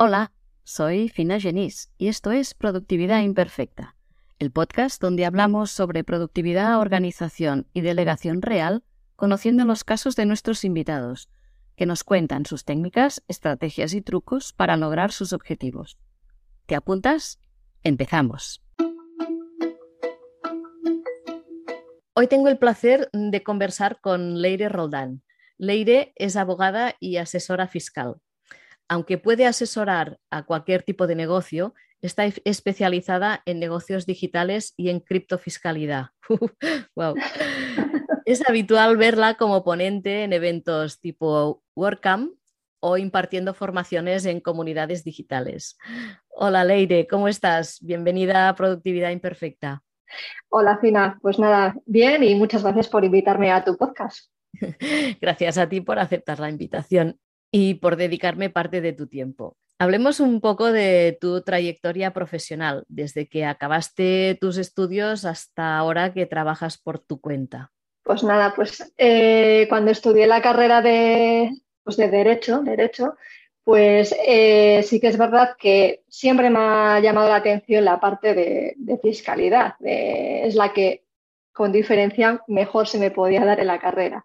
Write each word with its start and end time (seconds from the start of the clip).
Hola, 0.00 0.30
soy 0.62 1.08
Fina 1.08 1.40
Genís 1.40 1.90
y 1.98 2.06
esto 2.06 2.30
es 2.30 2.54
Productividad 2.54 3.20
Imperfecta, 3.22 3.96
el 4.38 4.52
podcast 4.52 5.02
donde 5.02 5.26
hablamos 5.26 5.72
sobre 5.72 6.04
productividad, 6.04 6.78
organización 6.78 7.66
y 7.72 7.80
delegación 7.80 8.40
real, 8.40 8.84
conociendo 9.16 9.64
los 9.64 9.82
casos 9.82 10.14
de 10.14 10.24
nuestros 10.24 10.62
invitados, 10.62 11.30
que 11.74 11.84
nos 11.84 12.04
cuentan 12.04 12.46
sus 12.46 12.64
técnicas, 12.64 13.24
estrategias 13.26 13.92
y 13.92 14.00
trucos 14.00 14.52
para 14.52 14.76
lograr 14.76 15.10
sus 15.10 15.32
objetivos. 15.32 15.98
¿Te 16.66 16.76
apuntas? 16.76 17.40
Empezamos. 17.82 18.62
Hoy 22.14 22.28
tengo 22.28 22.46
el 22.46 22.58
placer 22.58 23.10
de 23.12 23.42
conversar 23.42 24.00
con 24.00 24.40
Leire 24.40 24.68
Roldán. 24.68 25.24
Leire 25.56 26.12
es 26.14 26.36
abogada 26.36 26.94
y 27.00 27.16
asesora 27.16 27.66
fiscal 27.66 28.20
aunque 28.88 29.18
puede 29.18 29.46
asesorar 29.46 30.18
a 30.30 30.44
cualquier 30.44 30.82
tipo 30.82 31.06
de 31.06 31.14
negocio, 31.14 31.74
está 32.00 32.24
especializada 32.44 33.42
en 33.44 33.60
negocios 33.60 34.06
digitales 34.06 34.72
y 34.76 34.88
en 34.88 35.00
criptofiscalidad. 35.00 36.06
wow. 36.96 37.14
Es 38.24 38.48
habitual 38.48 38.96
verla 38.96 39.34
como 39.34 39.64
ponente 39.64 40.24
en 40.24 40.32
eventos 40.32 41.00
tipo 41.00 41.62
WordCamp 41.76 42.32
o 42.80 42.96
impartiendo 42.96 43.54
formaciones 43.54 44.24
en 44.26 44.40
comunidades 44.40 45.04
digitales. 45.04 45.76
Hola 46.28 46.64
Leire, 46.64 47.06
¿cómo 47.08 47.28
estás? 47.28 47.78
Bienvenida 47.82 48.48
a 48.48 48.54
Productividad 48.54 49.10
Imperfecta. 49.10 49.82
Hola 50.48 50.78
Fina, 50.78 51.18
pues 51.20 51.38
nada, 51.38 51.74
bien 51.84 52.22
y 52.22 52.34
muchas 52.34 52.62
gracias 52.62 52.88
por 52.88 53.04
invitarme 53.04 53.50
a 53.50 53.64
tu 53.64 53.76
podcast. 53.76 54.30
Gracias 55.20 55.58
a 55.58 55.68
ti 55.68 55.82
por 55.82 55.98
aceptar 55.98 56.40
la 56.40 56.48
invitación 56.48 57.18
y 57.50 57.74
por 57.74 57.96
dedicarme 57.96 58.50
parte 58.50 58.80
de 58.80 58.92
tu 58.92 59.06
tiempo. 59.06 59.56
Hablemos 59.80 60.18
un 60.18 60.40
poco 60.40 60.72
de 60.72 61.16
tu 61.20 61.42
trayectoria 61.42 62.12
profesional, 62.12 62.84
desde 62.88 63.28
que 63.28 63.44
acabaste 63.44 64.36
tus 64.40 64.56
estudios 64.56 65.24
hasta 65.24 65.78
ahora 65.78 66.12
que 66.12 66.26
trabajas 66.26 66.78
por 66.78 66.98
tu 66.98 67.20
cuenta. 67.20 67.70
Pues 68.02 68.24
nada, 68.24 68.54
pues 68.56 68.92
eh, 68.98 69.66
cuando 69.68 69.92
estudié 69.92 70.26
la 70.26 70.42
carrera 70.42 70.82
de, 70.82 71.50
pues 71.84 71.96
de 71.96 72.08
Derecho, 72.08 72.60
Derecho 72.62 73.14
pues 73.62 74.14
eh, 74.26 74.82
sí 74.82 74.98
que 74.98 75.08
es 75.08 75.18
verdad 75.18 75.54
que 75.58 76.02
siempre 76.08 76.48
me 76.48 76.58
ha 76.58 77.00
llamado 77.00 77.28
la 77.28 77.36
atención 77.36 77.84
la 77.84 78.00
parte 78.00 78.32
de, 78.32 78.98
fiscalidad. 79.02 79.74
es 79.80 80.54
la 80.54 80.72
que 80.72 81.04
con 81.52 81.70
diferencia 81.70 82.42
mejor 82.48 82.88
se 82.88 82.98
me 82.98 83.10
podía 83.10 83.44
dar 83.44 83.60
en 83.60 83.66
la 83.66 83.78
carrera. 83.78 84.24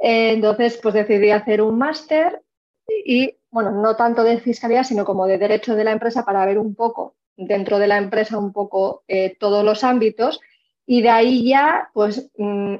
entonces, 0.00 0.78
pues 0.80 0.94
decidí 0.94 1.32
hacer 1.32 1.60
un 1.60 1.76
máster 1.76 2.40
y, 2.88 3.36
bueno, 3.50 3.70
no 3.70 3.96
tanto 3.96 4.24
de 4.24 4.40
fiscalidad, 4.40 4.84
sino 4.84 5.04
como 5.04 5.26
de 5.26 5.38
derecho 5.38 5.76
de 5.76 5.84
la 5.84 5.92
empresa 5.92 6.24
para 6.24 6.44
ver 6.46 6.58
un 6.58 6.74
poco 6.74 7.16
dentro 7.36 7.78
de 7.78 7.86
la 7.86 7.98
empresa 7.98 8.36
un 8.38 8.52
poco 8.52 9.04
eh, 9.06 9.36
todos 9.38 9.64
los 9.64 9.84
ámbitos 9.84 10.40
y 10.86 11.02
de 11.02 11.10
ahí 11.10 11.48
ya, 11.48 11.90
pues 11.92 12.30
mm, 12.36 12.76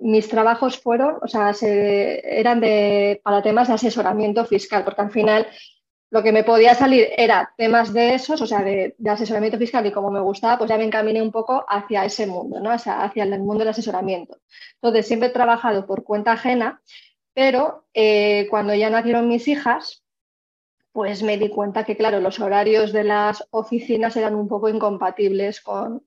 mis 0.00 0.28
trabajos 0.28 0.78
fueron, 0.78 1.16
o 1.20 1.26
sea, 1.26 1.52
eran 1.60 2.60
de, 2.60 3.20
para 3.24 3.42
temas 3.42 3.68
de 3.68 3.74
asesoramiento 3.74 4.44
fiscal, 4.44 4.84
porque 4.84 5.02
al 5.02 5.10
final 5.10 5.46
lo 6.10 6.22
que 6.22 6.32
me 6.32 6.44
podía 6.44 6.74
salir 6.74 7.08
era 7.16 7.52
temas 7.56 7.92
de 7.92 8.14
esos, 8.14 8.40
o 8.40 8.46
sea, 8.46 8.62
de, 8.62 8.94
asesoramiento 9.06 9.58
fiscal 9.58 9.84
y 9.86 9.92
como 9.92 10.10
me 10.10 10.20
gustaba, 10.20 10.56
pues 10.56 10.70
ya 10.70 10.78
me 10.78 10.84
encaminé 10.84 11.20
un 11.20 11.32
poco 11.32 11.64
hacia 11.68 12.04
ese 12.04 12.26
mundo, 12.26 12.60
¿no? 12.60 12.74
O 12.74 12.78
sea, 12.78 13.02
hacia 13.02 13.24
el 13.24 13.38
mundo 13.40 13.58
del 13.58 13.68
asesoramiento. 13.68 14.38
Entonces, 14.74 15.06
siempre 15.06 15.28
he 15.28 15.32
trabajado 15.32 15.86
por 15.86 16.04
cuenta 16.04 16.32
ajena 16.32 16.80
pero 17.38 17.84
eh, 17.94 18.48
cuando 18.50 18.74
ya 18.74 18.90
nacieron 18.90 19.28
mis 19.28 19.46
hijas, 19.46 20.02
pues 20.90 21.22
me 21.22 21.38
di 21.38 21.50
cuenta 21.50 21.84
que, 21.84 21.96
claro, 21.96 22.18
los 22.18 22.40
horarios 22.40 22.92
de 22.92 23.04
las 23.04 23.46
oficinas 23.52 24.16
eran 24.16 24.34
un 24.34 24.48
poco 24.48 24.68
incompatibles 24.68 25.60
con, 25.60 26.02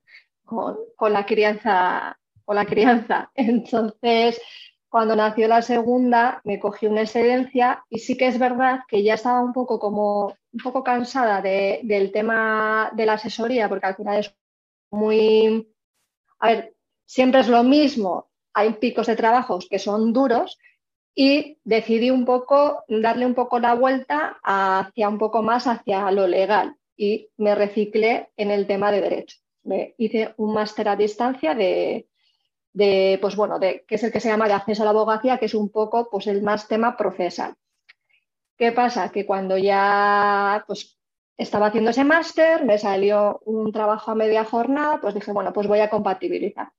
la, 0.99 1.25
crianza, 1.25 2.19
con 2.43 2.57
la 2.57 2.65
crianza. 2.65 3.31
Entonces, 3.35 4.41
cuando 4.89 5.15
nació 5.15 5.47
la 5.47 5.61
segunda, 5.61 6.41
me 6.43 6.59
cogí 6.59 6.87
una 6.87 7.03
excedencia 7.03 7.81
y 7.89 7.99
sí 7.99 8.17
que 8.17 8.27
es 8.27 8.37
verdad 8.37 8.81
que 8.89 9.01
ya 9.01 9.13
estaba 9.13 9.39
un 9.39 9.53
poco 9.53 9.79
como 9.79 10.35
un 10.51 10.59
poco 10.61 10.83
cansada 10.83 11.41
del 11.41 12.11
tema 12.11 12.91
de 12.93 13.05
la 13.05 13.13
asesoría, 13.13 13.69
porque 13.69 13.85
al 13.85 13.95
final 13.95 14.19
es 14.19 14.35
muy, 14.89 15.73
a 16.39 16.47
ver, 16.49 16.75
siempre 17.05 17.39
es 17.39 17.47
lo 17.47 17.63
mismo, 17.63 18.29
hay 18.53 18.73
picos 18.73 19.07
de 19.07 19.15
trabajos 19.15 19.69
que 19.69 19.79
son 19.79 20.11
duros, 20.11 20.57
y 21.13 21.57
decidí 21.63 22.09
un 22.09 22.25
poco 22.25 22.83
darle 22.87 23.25
un 23.25 23.35
poco 23.35 23.59
la 23.59 23.73
vuelta 23.73 24.39
hacia 24.43 25.09
un 25.09 25.17
poco 25.17 25.41
más 25.41 25.67
hacia 25.67 26.09
lo 26.11 26.27
legal 26.27 26.75
y 26.95 27.29
me 27.37 27.55
reciclé 27.55 28.29
en 28.37 28.51
el 28.51 28.67
tema 28.67 28.91
de 28.91 29.01
derecho. 29.01 29.37
Me 29.63 29.95
hice 29.97 30.33
un 30.37 30.53
máster 30.53 30.87
a 30.87 30.95
distancia 30.95 31.53
de, 31.53 32.07
pues 33.21 33.35
bueno, 33.35 33.59
de, 33.59 33.83
que 33.87 33.95
es 33.95 34.03
el 34.03 34.11
que 34.11 34.19
se 34.19 34.29
llama 34.29 34.47
de 34.47 34.53
acceso 34.53 34.83
a 34.83 34.85
la 34.85 34.91
abogacía, 34.91 35.37
que 35.37 35.45
es 35.45 35.53
un 35.53 35.69
poco 35.69 36.09
pues 36.09 36.27
el 36.27 36.41
más 36.41 36.67
tema 36.67 36.95
procesal. 36.95 37.55
¿Qué 38.57 38.71
pasa? 38.71 39.11
Que 39.11 39.25
cuando 39.25 39.57
ya 39.57 40.63
pues 40.67 40.97
estaba 41.37 41.67
haciendo 41.67 41.89
ese 41.89 42.03
máster, 42.03 42.63
me 42.63 42.77
salió 42.77 43.41
un 43.45 43.71
trabajo 43.71 44.11
a 44.11 44.15
media 44.15 44.45
jornada, 44.45 44.99
pues 45.01 45.15
dije, 45.15 45.31
bueno, 45.31 45.51
pues 45.51 45.67
voy 45.67 45.79
a 45.79 45.89
compatibilizar, 45.89 46.71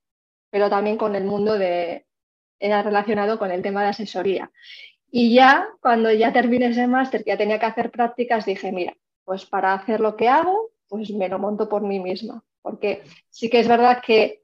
pero 0.49 0.69
también 0.69 0.97
con 0.97 1.15
el 1.15 1.25
mundo 1.25 1.57
de, 1.57 2.05
era 2.63 2.81
relacionado 2.81 3.37
con 3.37 3.51
el 3.51 3.61
tema 3.61 3.83
de 3.83 3.89
asesoría. 3.89 4.49
Y 5.11 5.35
ya 5.35 5.67
cuando 5.81 6.11
ya 6.11 6.31
terminé 6.31 6.67
ese 6.67 6.87
máster, 6.87 7.23
que 7.23 7.31
ya 7.31 7.37
tenía 7.37 7.59
que 7.59 7.65
hacer 7.65 7.91
prácticas, 7.91 8.45
dije, 8.45 8.71
mira, 8.71 8.95
pues 9.25 9.45
para 9.45 9.73
hacer 9.73 9.99
lo 9.99 10.15
que 10.15 10.29
hago, 10.29 10.71
pues 10.87 11.11
me 11.11 11.27
lo 11.27 11.39
monto 11.39 11.67
por 11.67 11.81
mí 11.81 11.99
misma. 11.99 12.41
Porque 12.61 13.03
sí 13.29 13.49
que 13.49 13.59
es 13.59 13.67
verdad 13.67 14.01
que 14.01 14.43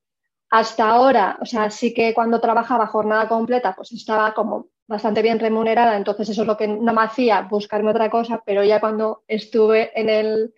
hasta 0.49 0.89
ahora, 0.89 1.37
o 1.41 1.45
sea, 1.45 1.69
sí 1.69 1.93
que 1.93 2.13
cuando 2.13 2.41
trabajaba 2.41 2.87
jornada 2.87 3.29
completa, 3.29 3.73
pues 3.75 3.93
estaba 3.93 4.33
como 4.33 4.67
bastante 4.85 5.21
bien 5.21 5.39
remunerada, 5.39 5.95
entonces 5.95 6.29
eso 6.29 6.41
es 6.41 6.47
lo 6.47 6.57
que 6.57 6.67
no 6.67 6.93
me 6.93 7.03
hacía 7.03 7.41
buscarme 7.43 7.91
otra 7.91 8.09
cosa, 8.09 8.41
pero 8.43 8.63
ya 8.63 8.79
cuando 8.79 9.23
estuve 9.27 9.91
en 9.99 10.09
el 10.09 10.53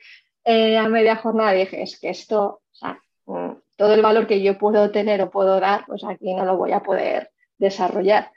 eh, 0.45 0.77
a 0.77 0.87
media 0.87 1.17
jornada 1.17 1.51
dije, 1.51 1.83
es 1.83 1.99
que 1.99 2.09
esto, 2.09 2.61
o 2.71 2.73
sea, 2.73 2.99
mm, 3.25 3.51
todo 3.77 3.93
el 3.93 4.01
valor 4.01 4.27
que 4.27 4.41
yo 4.41 4.57
puedo 4.57 4.89
tener 4.91 5.21
o 5.21 5.29
puedo 5.29 5.59
dar, 5.59 5.85
pues 5.85 6.03
aquí 6.03 6.33
no 6.33 6.45
lo 6.45 6.57
voy 6.57 6.71
a 6.71 6.81
poder 6.81 7.30
desarrollar. 7.61 8.31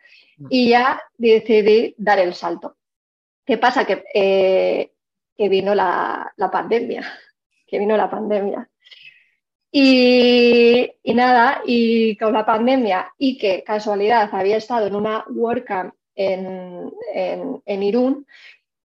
Y 0.50 0.70
ya 0.70 1.00
decidí 1.16 1.94
dar 1.96 2.18
el 2.18 2.34
salto. 2.34 2.76
¿Qué 3.44 3.58
pasa? 3.58 3.84
Que, 3.84 4.04
eh, 4.12 4.92
que 5.36 5.48
vino 5.48 5.74
la, 5.74 6.32
pandemia, 6.52 7.02
que 7.66 7.78
vino 7.78 7.96
la 7.96 8.10
pandemia. 8.10 8.68
Y, 9.70 10.92
nada, 11.04 11.62
y 11.66 12.16
con 12.16 12.32
la 12.32 12.46
pandemia 12.46 13.12
y 13.18 13.38
que 13.38 13.64
casualidad 13.64 14.28
había 14.32 14.56
estado 14.56 14.86
en 14.86 14.94
una 14.94 15.24
WordCamp 15.28 15.94
en, 16.14 16.92
en, 17.12 17.62
en 17.66 17.82
Irún, 17.82 18.26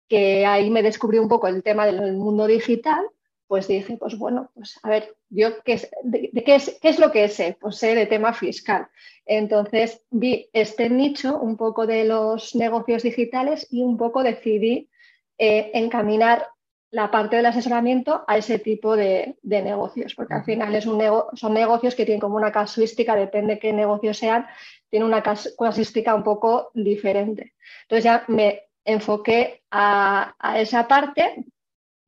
que 0.08 0.46
ahí 0.46 0.70
me 0.70 0.84
descubrí 0.84 1.20
un 1.20 1.28
poco 1.28 1.48
el 1.48 1.62
tema 1.62 1.86
del 1.86 2.14
mundo 2.14 2.48
digital, 2.48 3.06
pues 3.48 3.68
dije, 3.68 3.98
pues 3.98 4.18
bueno, 4.18 4.52
pues 4.54 4.80
a 4.84 4.90
ver, 4.90 5.16
yo 5.30 5.62
qué 5.64 5.90
de, 6.04 6.32
qué, 6.46 6.56
es, 6.56 6.78
qué 6.82 6.90
es 6.90 7.00
lo 7.00 7.12
que 7.12 7.28
sé, 7.30 7.58
pues 7.60 7.78
sé 7.78 7.96
de 7.96 8.06
tema 8.06 8.34
fiscal. 8.34 8.88
Entonces 9.28 10.02
vi 10.10 10.50
este 10.54 10.90
nicho 10.90 11.38
un 11.38 11.58
poco 11.58 11.86
de 11.86 12.06
los 12.06 12.56
negocios 12.56 13.04
digitales 13.04 13.68
y 13.70 13.82
un 13.82 13.98
poco 13.98 14.24
decidí 14.24 14.90
eh, 15.38 15.72
encaminar 15.74 16.48
la 16.90 17.12
parte 17.12 17.36
del 17.36 17.46
asesoramiento 17.46 18.24
a 18.28 18.38
ese 18.38 18.60
tipo 18.60 18.96
de, 18.96 19.38
negocios, 19.44 20.16
porque 20.16 20.36
al 20.36 20.46
final 20.46 20.74
es 20.74 20.86
un 20.86 21.04
son 21.34 21.54
negocios 21.54 21.96
que 21.96 22.06
tienen 22.06 22.22
como 22.22 22.38
una 22.38 22.52
casuística, 22.52 23.16
depende 23.16 23.60
qué 23.60 23.74
negocios 23.74 24.18
sean, 24.18 24.48
tiene 24.90 25.06
una 25.06 25.22
casuística 25.22 26.16
un 26.16 26.24
poco 26.24 26.72
diferente. 26.74 27.54
Entonces 27.84 28.06
ya 28.06 28.24
me 28.30 28.62
enfoqué 28.86 29.64
a, 29.70 30.34
a 30.40 30.62
esa 30.62 30.88
parte 30.88 31.44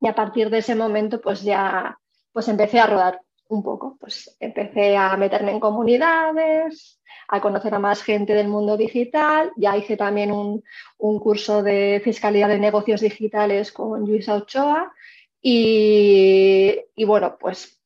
y 0.00 0.08
a 0.08 0.14
partir 0.14 0.48
de 0.48 0.58
ese 0.58 0.74
momento 0.74 1.20
pues 1.20 1.42
ya 1.42 1.98
pues 2.32 2.48
empecé 2.48 2.80
a 2.80 2.86
rodar 2.86 3.20
un 3.48 3.62
poco, 3.62 3.96
pues 4.00 4.36
empecé 4.40 4.96
a 4.96 5.16
meterme 5.16 5.50
en 5.50 5.60
comunidades, 5.60 6.99
a 7.32 7.40
conocer 7.40 7.72
a 7.74 7.78
más 7.78 8.02
gente 8.02 8.34
del 8.34 8.48
mundo 8.48 8.76
digital. 8.76 9.52
Ya 9.56 9.76
hice 9.76 9.96
también 9.96 10.32
un, 10.32 10.62
curso 10.98 11.62
de 11.62 12.00
fiscalidad 12.02 12.48
de 12.48 12.58
negocios 12.58 13.00
digitales 13.00 13.70
con 13.70 14.00
Luisa 14.06 14.34
Ochoa. 14.34 14.92
Y, 15.40 16.84
bueno, 17.06 17.36
pues 17.38 17.80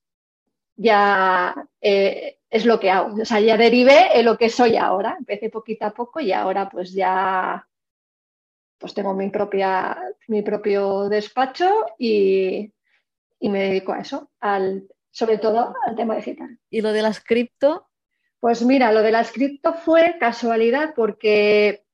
ya 0.76 1.54
eh, 1.80 2.38
es 2.48 2.64
lo 2.64 2.80
que 2.80 2.90
hago. 2.90 3.20
O 3.20 3.24
sea, 3.24 3.40
ya 3.40 3.56
derivé 3.58 4.18
en 4.18 4.24
lo 4.24 4.38
que 4.38 4.48
soy 4.48 4.76
ahora. 4.76 5.16
Empecé 5.18 5.50
poquito 5.50 5.84
a 5.84 5.92
poco 5.92 6.20
y 6.20 6.32
ahora 6.32 6.68
pues 6.70 6.92
ya 6.94 7.66
pues 8.78 8.94
tengo 8.94 9.14
mi, 9.14 9.28
propia, 9.30 9.96
mi 10.28 10.42
propio 10.42 11.08
despacho 11.08 11.86
y, 11.98 12.72
y 13.40 13.48
me 13.48 13.60
dedico 13.68 13.92
a 13.92 14.00
eso, 14.00 14.30
al, 14.40 14.88
sobre 15.10 15.38
todo 15.38 15.74
al 15.86 15.94
tema 15.96 16.16
digital. 16.16 16.58
¿Y 16.70 16.80
lo 16.80 16.92
de 16.92 17.02
las 17.02 17.20
cripto? 17.20 17.88
Pues 18.44 18.62
mira, 18.62 18.92
lo 18.92 19.00
de 19.00 19.10
las 19.10 19.32
cripto 19.32 19.72
fue 19.72 20.16
casualidad 20.20 20.92
porque 20.94 21.86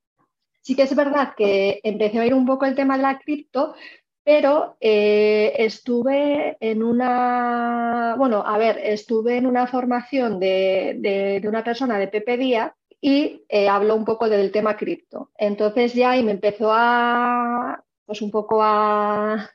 sí 0.59 0.75
que 0.75 0.81
es 0.81 0.93
verdad 0.93 1.33
que 1.37 1.79
empecé 1.81 2.19
a 2.19 2.23
oír 2.23 2.33
un 2.33 2.45
poco 2.45 2.65
el 2.65 2.75
tema 2.75 2.97
de 2.97 3.03
la 3.03 3.19
cripto, 3.19 3.73
pero 4.21 4.75
eh, 4.81 5.53
estuve 5.59 6.57
en 6.59 6.83
una, 6.83 8.15
bueno, 8.17 8.43
a 8.45 8.57
ver, 8.57 8.79
estuve 8.83 9.37
en 9.37 9.47
una 9.47 9.65
formación 9.65 10.41
de, 10.41 11.41
una 11.47 11.63
persona 11.63 11.97
de 11.97 12.09
Pepe 12.09 12.35
Díaz 12.35 12.73
y 12.99 13.45
eh, 13.47 13.69
habló 13.69 13.95
un 13.95 14.03
poco 14.03 14.27
del 14.27 14.51
tema 14.51 14.75
cripto. 14.75 15.31
Entonces 15.37 15.93
ya 15.93 16.17
y 16.17 16.23
me 16.23 16.31
empezó 16.31 16.69
a, 16.73 17.81
pues 18.05 18.21
un 18.21 18.29
poco 18.29 18.61
a, 18.61 19.49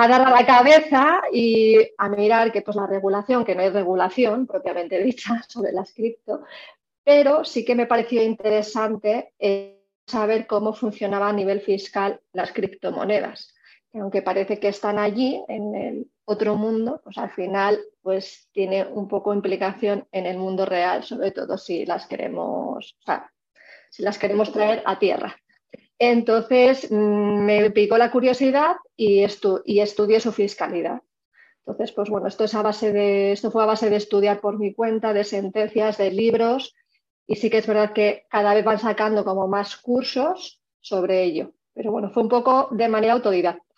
a 0.00 0.08
dar 0.08 0.22
a 0.22 0.30
la 0.30 0.46
cabeza 0.46 1.22
y 1.32 1.76
a 1.98 2.08
mirar 2.08 2.52
que 2.52 2.62
pues 2.62 2.76
la 2.76 2.86
regulación, 2.86 3.44
que 3.44 3.54
no 3.54 3.62
es 3.62 3.72
regulación 3.72 4.46
propiamente 4.46 5.02
dicha 5.02 5.42
sobre 5.48 5.72
las 5.72 5.92
cripto, 5.92 6.44
pero 7.04 7.44
sí 7.44 7.64
que 7.64 7.74
me 7.74 7.86
pareció 7.86 8.22
interesante 8.22 9.32
eh, 9.38 9.82
saber 10.06 10.46
cómo 10.46 10.72
funcionaba 10.72 11.28
a 11.28 11.32
nivel 11.32 11.60
fiscal 11.60 12.20
las 12.32 12.52
criptomonedas 12.52 13.54
aunque 13.94 14.22
parece 14.22 14.58
que 14.58 14.68
están 14.68 14.98
allí 14.98 15.42
en 15.48 15.74
el 15.74 16.10
otro 16.24 16.56
mundo, 16.56 17.00
pues 17.02 17.16
al 17.18 17.30
final 17.30 17.80
pues 18.02 18.48
tiene 18.52 18.86
un 18.86 19.08
poco 19.08 19.34
implicación 19.34 20.06
en 20.12 20.26
el 20.26 20.38
mundo 20.38 20.66
real, 20.66 21.04
sobre 21.04 21.30
todo 21.30 21.56
si 21.56 21.86
las 21.86 22.06
queremos, 22.06 22.96
si 23.90 24.02
las 24.02 24.18
queremos 24.18 24.52
traer 24.52 24.82
a 24.84 24.98
tierra. 24.98 25.36
Entonces 25.98 26.90
mm, 26.90 27.44
me 27.44 27.70
picó 27.70 27.98
la 27.98 28.10
curiosidad 28.10 28.76
y, 28.96 29.24
y 29.64 29.80
estudié 29.80 30.20
su 30.20 30.32
fiscalidad. 30.32 31.02
Entonces, 31.60 31.92
pues 31.92 32.08
bueno, 32.08 32.28
esto, 32.28 32.44
es 32.44 32.54
a 32.54 32.62
base 32.62 32.92
de, 32.92 33.32
esto 33.32 33.50
fue 33.50 33.62
a 33.62 33.66
base 33.66 33.90
de 33.90 33.96
estudiar 33.96 34.40
por 34.40 34.58
mi 34.58 34.72
cuenta, 34.72 35.12
de 35.12 35.24
sentencias, 35.24 35.98
de 35.98 36.10
libros, 36.10 36.74
y 37.26 37.36
sí 37.36 37.50
que 37.50 37.58
es 37.58 37.66
verdad 37.66 37.92
que 37.92 38.24
cada 38.30 38.54
vez 38.54 38.64
van 38.64 38.78
sacando 38.78 39.22
como 39.24 39.48
más 39.48 39.76
cursos 39.76 40.62
sobre 40.80 41.24
ello. 41.24 41.52
Pero 41.74 41.92
bueno, 41.92 42.10
fue 42.10 42.22
un 42.22 42.30
poco 42.30 42.68
de 42.70 42.88
manera 42.88 43.12
autodidacta 43.12 43.68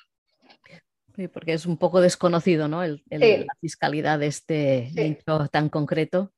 porque 1.28 1.52
es 1.52 1.66
un 1.66 1.76
poco 1.76 2.00
desconocido, 2.00 2.68
¿no? 2.68 2.82
El, 2.82 3.02
La 3.10 3.54
fiscalidad 3.60 4.18
de 4.18 4.26
este 4.28 4.90
nicho 4.94 5.48
tan 5.48 5.68
concreto. 5.68 6.32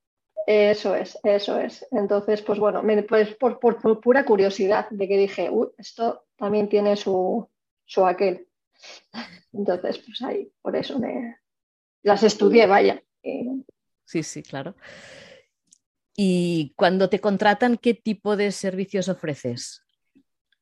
Eso 0.46 0.94
es, 0.94 1.18
eso 1.22 1.58
es. 1.58 1.86
Entonces, 1.90 2.42
pues 2.42 2.58
bueno, 2.58 2.82
pues 3.08 3.34
por, 3.36 3.58
pura 4.00 4.24
curiosidad 4.24 4.88
de 4.90 5.08
que 5.08 5.16
dije, 5.16 5.50
esto 5.78 6.24
también 6.36 6.68
tiene 6.68 6.96
su, 6.96 7.48
su 7.84 8.06
aquel. 8.06 8.48
Entonces, 9.52 9.98
pues 9.98 10.22
ahí, 10.22 10.50
por 10.60 10.76
eso 10.76 10.98
me 10.98 11.36
las 12.02 12.22
estudié, 12.22 12.66
vaya. 12.66 13.02
Sí, 14.04 14.22
sí, 14.22 14.42
claro. 14.42 14.74
Y 16.16 16.74
cuando 16.76 17.08
te 17.08 17.20
contratan, 17.20 17.78
¿qué 17.78 17.94
tipo 17.94 18.36
de 18.36 18.52
servicios 18.52 19.08
ofreces? 19.08 19.82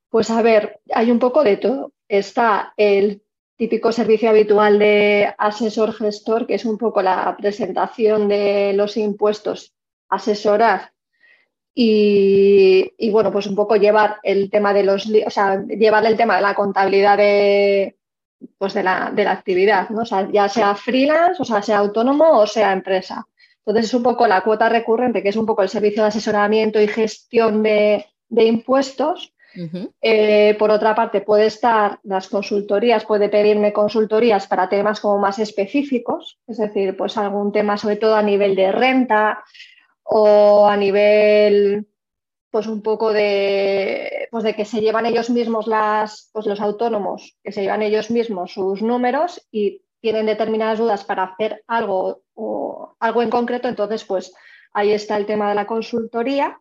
Pues 0.08 0.30
a 0.30 0.42
ver, 0.42 0.80
hay 0.92 1.10
un 1.10 1.18
poco 1.18 1.42
de 1.42 1.56
todo. 1.56 1.92
Está 2.08 2.74
el 2.76 3.22
típico 3.60 3.92
servicio 3.92 4.30
habitual 4.30 4.78
de 4.78 5.34
asesor 5.36 5.92
gestor, 5.92 6.46
que 6.46 6.54
es 6.54 6.64
un 6.64 6.78
poco 6.78 7.02
la 7.02 7.36
presentación 7.36 8.26
de 8.26 8.72
los 8.72 8.96
impuestos, 8.96 9.74
asesorar 10.08 10.92
y, 11.74 13.10
bueno, 13.12 13.30
pues 13.30 13.46
un 13.46 13.54
poco 13.54 13.76
llevar 13.76 14.16
el 14.22 14.50
tema 14.50 14.72
de 14.72 14.82
los, 14.82 15.06
o 15.26 15.30
sea, 15.30 15.62
llevar 15.62 16.06
el 16.06 16.16
tema 16.16 16.36
de 16.36 16.42
la 16.42 16.54
contabilidad 16.54 17.18
de, 17.18 17.98
pues 18.56 18.72
de 18.72 18.82
la, 18.82 19.12
actividad, 19.28 19.90
¿no? 19.90 20.06
Sea, 20.06 20.26
ya 20.32 20.48
sea 20.48 20.74
freelance, 20.74 21.42
o 21.42 21.44
sea, 21.44 21.60
sea 21.60 21.80
autónomo 21.80 22.38
o 22.38 22.46
sea 22.46 22.72
empresa. 22.72 23.26
Entonces 23.58 23.90
es 23.90 23.94
un 23.94 24.02
poco 24.02 24.26
la 24.26 24.40
cuota 24.40 24.70
recurrente, 24.70 25.22
que 25.22 25.28
es 25.28 25.36
un 25.36 25.44
poco 25.44 25.62
el 25.62 25.68
servicio 25.68 26.02
de 26.02 26.08
asesoramiento 26.08 26.80
y 26.80 26.88
gestión 26.88 27.62
de, 27.62 28.06
de 28.30 28.44
impuestos, 28.44 29.34
eh, 30.00 30.54
por 30.58 30.70
otra 30.70 30.94
parte, 30.94 31.20
puede 31.20 31.46
estar 31.46 31.98
las 32.04 32.28
consultorías, 32.28 33.04
puede 33.04 33.28
pedirme 33.28 33.72
consultorías 33.72 34.46
para 34.46 34.68
temas 34.68 35.00
como 35.00 35.18
más 35.18 35.38
específicos, 35.38 36.38
es 36.46 36.58
decir, 36.58 36.96
pues 36.96 37.16
algún 37.16 37.52
tema 37.52 37.76
sobre 37.76 37.96
todo 37.96 38.14
a 38.14 38.22
nivel 38.22 38.54
de 38.54 38.72
renta 38.72 39.42
o 40.02 40.66
a 40.66 40.76
nivel 40.76 41.86
pues 42.50 42.66
un 42.66 42.82
poco 42.82 43.12
de, 43.12 44.28
pues 44.30 44.42
de 44.42 44.54
que 44.54 44.64
se 44.64 44.80
llevan 44.80 45.06
ellos 45.06 45.30
mismos 45.30 45.66
las, 45.66 46.30
pues 46.32 46.46
los 46.46 46.60
autónomos, 46.60 47.36
que 47.44 47.52
se 47.52 47.62
llevan 47.62 47.82
ellos 47.82 48.10
mismos 48.10 48.52
sus 48.52 48.82
números 48.82 49.46
y 49.52 49.82
tienen 50.00 50.26
determinadas 50.26 50.78
dudas 50.78 51.04
para 51.04 51.24
hacer 51.24 51.62
algo 51.68 52.22
o 52.34 52.96
algo 52.98 53.22
en 53.22 53.30
concreto, 53.30 53.68
entonces 53.68 54.04
pues 54.04 54.34
ahí 54.72 54.90
está 54.90 55.16
el 55.16 55.26
tema 55.26 55.48
de 55.48 55.54
la 55.54 55.66
consultoría. 55.66 56.60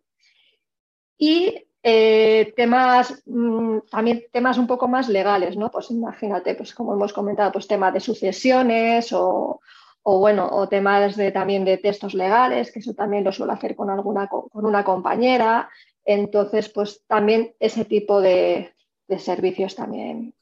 Y 1.17 1.67
eh, 1.81 2.53
temas, 2.55 3.23
mm, 3.25 3.79
también 3.89 4.23
temas 4.31 4.57
un 4.57 4.67
poco 4.67 4.87
más 4.87 5.07
legales, 5.07 5.55
¿no? 5.55 5.71
Pues 5.71 5.91
imagínate, 5.91 6.55
pues 6.55 6.73
como 6.73 6.93
hemos 6.93 7.13
comentado, 7.13 7.51
pues 7.51 7.67
tema 7.67 7.91
de 7.91 7.99
sucesiones 7.99 9.13
o, 9.13 9.61
bueno, 10.03 10.49
o 10.51 10.67
temas 10.67 11.15
de, 11.15 11.31
también 11.31 11.63
de 11.65 11.77
textos 11.77 12.13
legales, 12.13 12.71
que 12.71 12.79
eso 12.79 12.93
también 12.93 13.23
lo 13.23 13.31
suelo 13.31 13.53
hacer 13.53 13.75
con 13.75 13.89
alguna 13.89 14.27
con 14.27 14.65
una 14.65 14.83
compañera. 14.83 15.69
Entonces, 16.03 16.69
pues 16.69 17.03
también 17.07 17.53
ese 17.59 17.85
tipo 17.85 18.19
de, 18.19 18.73
de 19.07 19.19
servicios 19.19 19.75
también 19.75 20.33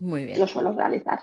Muy 0.00 0.24
bien. 0.24 0.40
lo 0.40 0.46
suelo 0.46 0.72
realizar. 0.72 1.20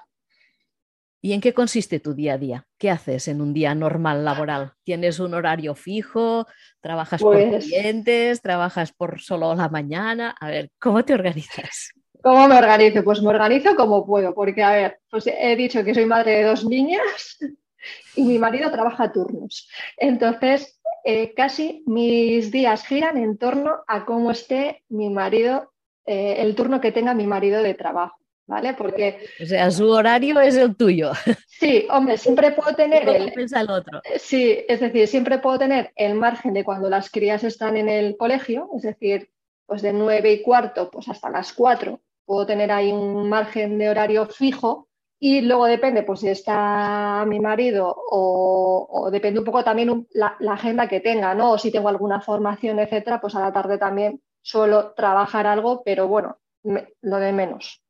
¿Y 1.21 1.33
en 1.33 1.42
qué 1.42 1.54
consiste 1.54 2.00
tu 2.00 2.13
día 2.13 2.36
a 2.36 2.38
día? 2.38 2.68
¿Qué 2.77 2.89
haces 2.89 3.27
en 3.27 3.42
un 3.42 3.54
día 3.54 3.75
normal 3.75 4.24
laboral? 4.24 4.74
¿Tienes 4.83 5.19
un 5.19 5.33
horario 5.33 5.75
fijo? 5.75 6.48
¿Trabajas 6.80 7.21
por 7.21 7.33
pues 7.33 7.66
clientes? 7.66 8.42
¿Trabajas 8.42 8.94
por 8.94 9.19
solo 9.19 9.54
la 9.54 9.68
mañana? 9.68 10.33
A 10.39 10.48
ver, 10.50 10.69
¿cómo 10.80 11.04
te 11.04 11.13
organizas? 11.13 11.92
¿Cómo 12.24 12.48
me 12.48 12.57
organizo? 12.57 13.04
Pues 13.04 13.21
me 13.21 13.30
organizo 13.30 13.75
como 13.75 14.06
puedo, 14.06 14.33
porque 14.33 14.63
a 14.63 14.71
ver, 14.71 15.00
pues 15.10 15.27
he 15.27 15.56
dicho 15.57 15.83
que 15.83 15.94
soy 15.94 16.06
madre 16.06 16.38
de 16.38 16.44
dos 16.44 16.66
niñas 16.66 17.38
y 18.16 18.24
mi 18.24 18.39
marido 18.39 18.71
trabaja 18.71 19.06
a 19.06 19.12
turnos. 19.12 19.69
Entonces, 19.98 20.80
eh, 21.04 21.33
casi 21.33 21.83
mis 21.86 22.51
días 22.51 22.86
giran 22.86 23.18
en 23.18 23.38
torno 23.38 23.77
a 23.88 24.06
cómo 24.06 24.31
esté 24.31 24.83
mi 24.88 25.10
marido, 25.10 25.74
eh, 26.06 26.36
el 26.39 26.56
turno 26.56 26.80
que 26.80 26.92
tenga 26.92 27.13
mi 27.13 27.27
marido 27.27 27.62
de 27.62 27.74
trabajo. 27.74 28.16
¿Vale? 28.50 28.74
Porque... 28.74 29.19
O 29.42 29.46
sea, 29.46 29.69
su 29.69 29.90
horario 29.90 30.42
es 30.42 30.56
el 30.56 30.75
tuyo. 30.75 31.12
Sí, 31.60 31.86
hombre, 31.92 32.18
siempre 32.18 32.51
puedo 32.51 32.74
tener... 32.74 33.04
El, 33.10 33.34
el 33.36 33.69
otro. 33.69 34.01
Sí, 34.18 34.63
es 34.66 34.80
decir, 34.80 35.10
siempre 35.10 35.40
puedo 35.40 35.60
tener 35.60 35.92
el 35.98 36.16
margen 36.16 36.54
de 36.54 36.63
cuando 36.63 36.90
las 36.90 37.10
crías 37.10 37.44
están 37.44 37.75
en 37.75 37.90
el 37.90 38.16
colegio, 38.16 38.69
es 38.78 38.84
decir, 38.84 39.30
pues 39.66 39.81
de 39.81 39.92
nueve 39.92 40.31
y 40.31 40.42
cuarto 40.42 40.90
pues 40.90 41.10
hasta 41.10 41.30
las 41.30 41.51
cuatro, 41.51 42.00
puedo 42.24 42.46
tener 42.46 42.72
ahí 42.72 42.94
un 42.94 43.28
margen 43.28 43.78
de 43.78 43.90
horario 43.90 44.26
fijo 44.28 44.88
y 45.19 45.42
luego 45.42 45.66
depende, 45.66 46.04
pues 46.04 46.21
si 46.21 46.30
está 46.30 47.26
mi 47.28 47.42
marido 47.42 47.94
o, 47.94 49.09
depende 49.12 49.40
un 49.40 49.45
poco 49.45 49.62
también 49.62 50.07
la, 50.12 50.38
agenda 50.50 50.88
que 50.88 51.02
tenga, 51.02 51.35
¿no? 51.35 51.52
O 51.52 51.57
si 51.57 51.71
tengo 51.71 51.90
alguna 51.90 52.21
formación, 52.21 52.80
etcétera, 52.80 53.19
pues 53.19 53.35
a 53.35 53.42
la 53.42 53.52
tarde 53.52 53.78
también 53.78 54.21
suelo 54.42 54.94
trabajar 54.94 55.45
algo, 55.45 55.83
pero 55.83 56.07
bueno, 56.07 56.38
lo 56.64 57.18
de 57.18 57.33
menos. 57.33 57.83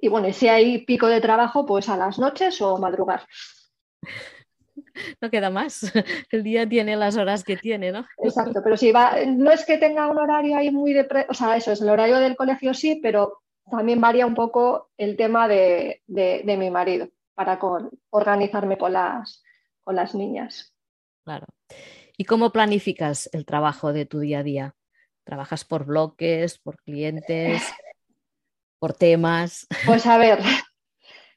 Y 0.00 0.08
bueno, 0.08 0.28
y 0.28 0.32
si 0.32 0.48
hay 0.48 0.84
pico 0.84 1.06
de 1.06 1.20
trabajo, 1.20 1.66
pues 1.66 1.88
a 1.88 1.96
las 1.96 2.18
noches 2.18 2.60
o 2.60 2.78
madrugar. 2.78 3.22
No 5.20 5.30
queda 5.30 5.50
más. 5.50 5.80
El 6.30 6.42
día 6.42 6.68
tiene 6.68 6.96
las 6.96 7.16
horas 7.16 7.44
que 7.44 7.56
tiene, 7.56 7.92
¿no? 7.92 8.06
Exacto, 8.18 8.60
pero 8.62 8.76
si 8.76 8.92
va, 8.92 9.16
no 9.26 9.50
es 9.50 9.64
que 9.64 9.78
tenga 9.78 10.08
un 10.08 10.18
horario 10.18 10.56
ahí 10.56 10.70
muy 10.70 10.92
de, 10.92 11.06
o 11.28 11.34
sea, 11.34 11.56
eso 11.56 11.72
es 11.72 11.80
el 11.80 11.88
horario 11.88 12.18
del 12.18 12.36
colegio 12.36 12.74
sí, 12.74 12.98
pero 13.02 13.42
también 13.70 14.00
varía 14.00 14.26
un 14.26 14.34
poco 14.34 14.90
el 14.96 15.16
tema 15.16 15.48
de, 15.48 16.02
mi 16.06 16.70
marido 16.70 17.08
para 17.34 17.58
organizarme 18.10 18.76
con 18.76 18.92
las, 18.92 19.42
con 19.82 19.96
las 19.96 20.14
niñas. 20.14 20.74
Claro. 21.24 21.46
¿Y 22.16 22.24
cómo 22.24 22.50
planificas 22.50 23.30
el 23.32 23.46
trabajo 23.46 23.92
de 23.92 24.06
tu 24.06 24.18
día 24.20 24.40
a 24.40 24.42
día? 24.42 24.74
¿Trabajas 25.24 25.64
por 25.64 25.84
bloques, 25.84 26.58
por 26.58 26.76
clientes? 26.82 27.62
Por 28.80 28.94
temas? 28.94 29.68
Pues 29.86 30.06
a 30.06 30.18
ver, 30.18 30.40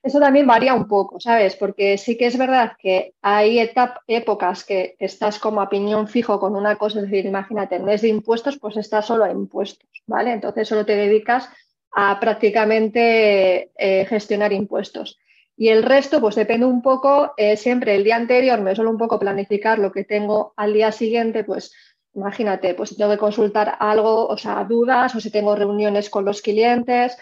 eso 0.01 0.19
también 0.19 0.47
varía 0.47 0.73
un 0.73 0.87
poco, 0.87 1.19
¿sabes? 1.19 1.55
Porque 1.55 1.99
sí 1.99 2.17
que 2.17 2.25
es 2.25 2.37
verdad 2.37 2.71
que 2.79 3.13
hay 3.21 3.59
épocas 4.07 4.63
que 4.63 4.95
estás 4.97 5.37
como 5.37 5.61
a 5.61 5.69
piñón 5.69 6.07
fijo 6.07 6.39
con 6.39 6.55
una 6.55 6.77
cosa, 6.77 6.99
es 6.99 7.05
decir, 7.05 7.25
imagínate, 7.25 7.75
en 7.75 7.85
vez 7.85 8.01
de 8.01 8.07
impuestos, 8.07 8.57
pues 8.57 8.77
estás 8.77 9.05
solo 9.05 9.25
a 9.25 9.31
impuestos, 9.31 9.87
¿vale? 10.07 10.31
Entonces 10.31 10.67
solo 10.67 10.85
te 10.85 10.95
dedicas 10.95 11.47
a 11.95 12.19
prácticamente 12.19 13.71
eh, 13.77 14.05
gestionar 14.05 14.51
impuestos. 14.51 15.19
Y 15.55 15.69
el 15.69 15.83
resto, 15.83 16.19
pues 16.19 16.35
depende 16.35 16.65
un 16.65 16.81
poco, 16.81 17.33
eh, 17.37 17.55
siempre 17.57 17.95
el 17.95 18.03
día 18.03 18.15
anterior 18.15 18.59
me 18.59 18.75
suelo 18.75 18.89
un 18.89 18.97
poco 18.97 19.19
planificar 19.19 19.77
lo 19.77 19.91
que 19.91 20.03
tengo 20.03 20.53
al 20.57 20.73
día 20.73 20.91
siguiente, 20.91 21.43
pues 21.43 21.71
imagínate, 22.15 22.73
pues 22.73 22.89
si 22.89 22.97
tengo 22.97 23.11
que 23.11 23.17
consultar 23.17 23.77
algo, 23.79 24.27
o 24.27 24.37
sea, 24.37 24.63
dudas, 24.63 25.15
o 25.15 25.19
si 25.19 25.31
tengo 25.31 25.55
reuniones 25.55 26.09
con 26.09 26.25
los 26.25 26.41
clientes, 26.41 27.17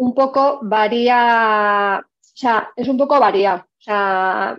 un 0.00 0.14
poco 0.14 0.60
varía, 0.62 2.02
o 2.02 2.36
sea, 2.36 2.70
es 2.74 2.88
un 2.88 2.96
poco 2.96 3.20
variado. 3.20 3.66
O 3.78 3.82
sea, 3.82 4.58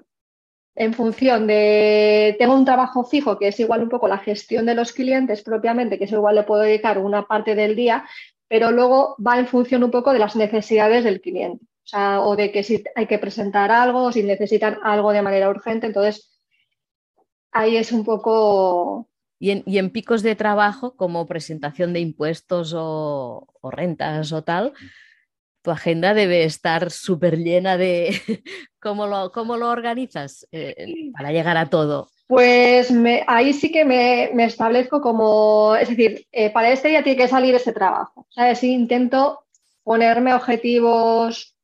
en 0.75 0.93
función 0.93 1.47
de, 1.47 2.35
tengo 2.37 2.53
un 2.53 2.65
trabajo 2.65 3.03
fijo 3.03 3.39
que 3.39 3.47
es 3.47 3.59
igual 3.59 3.81
un 3.81 3.89
poco 3.89 4.07
la 4.07 4.19
gestión 4.19 4.67
de 4.67 4.75
los 4.75 4.93
clientes 4.93 5.41
propiamente, 5.41 5.97
que 5.97 6.03
es 6.05 6.11
igual 6.11 6.35
le 6.35 6.43
puedo 6.43 6.61
dedicar 6.61 6.99
una 6.99 7.23
parte 7.23 7.55
del 7.55 7.75
día, 7.75 8.05
pero 8.47 8.71
luego 8.71 9.15
va 9.25 9.39
en 9.39 9.47
función 9.47 9.83
un 9.83 9.89
poco 9.89 10.13
de 10.13 10.19
las 10.19 10.35
necesidades 10.35 11.03
del 11.03 11.21
cliente. 11.21 11.65
O 11.65 11.87
sea, 11.87 12.21
o 12.21 12.35
de 12.35 12.51
que 12.51 12.61
si 12.61 12.83
hay 12.95 13.07
que 13.07 13.17
presentar 13.17 13.71
algo, 13.71 14.03
o 14.03 14.11
si 14.11 14.21
necesitan 14.21 14.77
algo 14.83 15.11
de 15.11 15.23
manera 15.23 15.49
urgente. 15.49 15.87
Entonces, 15.87 16.39
ahí 17.51 17.77
es 17.77 17.91
un 17.91 18.05
poco 18.05 19.09
y 19.41 19.79
en, 19.79 19.89
picos 19.89 20.21
de 20.21 20.35
trabajo, 20.35 20.95
como 20.95 21.25
presentación 21.25 21.93
de 21.93 21.99
impuestos 21.99 22.75
o, 22.77 23.47
rentas 23.63 24.31
o 24.33 24.43
tal, 24.43 24.73
tu 25.61 25.71
agenda 25.71 26.13
debe 26.13 26.43
estar 26.43 26.91
súper 26.91 27.37
llena 27.37 27.77
de 27.77 28.09
cómo 28.79 29.07
lo, 29.07 29.31
cómo 29.31 29.57
lo 29.57 29.69
organizas 29.69 30.47
eh, 30.51 31.11
para 31.13 31.31
llegar 31.31 31.57
a 31.57 31.69
todo. 31.69 32.09
Pues 32.27 32.93
ahí 33.27 33.51
sí 33.51 33.71
que 33.71 33.83
me, 33.83 34.31
establezco 34.45 35.01
como, 35.01 35.75
es 35.75 35.89
decir, 35.89 36.25
eh, 36.31 36.49
para 36.49 36.71
este 36.71 36.87
día 36.87 37.03
tiene 37.03 37.17
que 37.17 37.27
salir 37.27 37.53
ese 37.53 37.73
trabajo. 37.73 38.25
¿sabes? 38.29 38.63
intento 38.63 39.45
ponerme 39.83 40.33
objetivos 40.33 41.55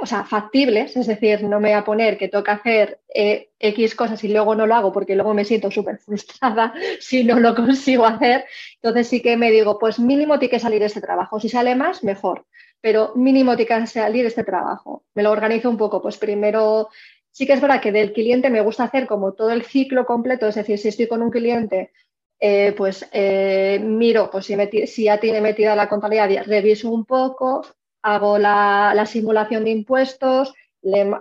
o 0.00 0.06
sea, 0.06 0.24
factibles, 0.24 0.96
es 0.96 1.06
decir, 1.06 1.44
no 1.44 1.60
me 1.60 1.68
voy 1.68 1.78
a 1.78 1.84
poner 1.84 2.18
que 2.18 2.28
toca 2.28 2.52
hacer 2.52 3.00
eh, 3.14 3.50
X 3.58 3.94
cosas 3.94 4.22
y 4.24 4.28
luego 4.28 4.54
no 4.54 4.66
lo 4.66 4.74
hago 4.74 4.92
porque 4.92 5.14
luego 5.14 5.32
me 5.32 5.44
siento 5.44 5.70
súper 5.70 5.98
frustrada 5.98 6.74
si 7.00 7.24
no 7.24 7.38
lo 7.38 7.54
consigo 7.54 8.04
hacer. 8.04 8.44
Entonces 8.76 9.08
sí 9.08 9.22
que 9.22 9.36
me 9.36 9.50
digo, 9.50 9.78
pues 9.78 9.98
mínimo 9.98 10.38
tiene 10.38 10.50
que 10.50 10.60
salir 10.60 10.82
este 10.82 11.00
trabajo. 11.00 11.38
Si 11.38 11.48
sale 11.48 11.74
más, 11.74 12.02
mejor, 12.02 12.46
pero 12.80 13.12
mínimo 13.14 13.56
tiene 13.56 13.80
que 13.80 13.86
salir 13.86 14.26
este 14.26 14.44
trabajo. 14.44 15.04
Me 15.14 15.22
lo 15.22 15.30
organizo 15.30 15.68
un 15.70 15.76
poco, 15.76 16.00
pues 16.00 16.16
primero 16.16 16.88
sí 17.30 17.46
que 17.46 17.52
es 17.52 17.60
verdad 17.60 17.80
que 17.80 17.92
del 17.92 18.12
cliente 18.12 18.50
me 18.50 18.60
gusta 18.60 18.84
hacer 18.84 19.06
como 19.06 19.32
todo 19.32 19.50
el 19.50 19.64
ciclo 19.64 20.04
completo, 20.06 20.46
es 20.48 20.54
decir, 20.54 20.78
si 20.78 20.88
estoy 20.88 21.08
con 21.08 21.22
un 21.22 21.30
cliente, 21.30 21.92
eh, 22.38 22.74
pues 22.76 23.08
eh, 23.12 23.80
miro, 23.82 24.30
pues 24.30 24.46
si, 24.46 25.04
ya 25.04 25.20
tiene 25.20 25.40
metida 25.40 25.76
la 25.76 25.88
contabilidad, 25.88 26.44
reviso 26.46 26.90
un 26.90 27.04
poco, 27.04 27.64
hago 28.02 28.38
la, 28.38 29.04
simulación 29.06 29.64
de 29.64 29.70
impuestos. 29.70 30.54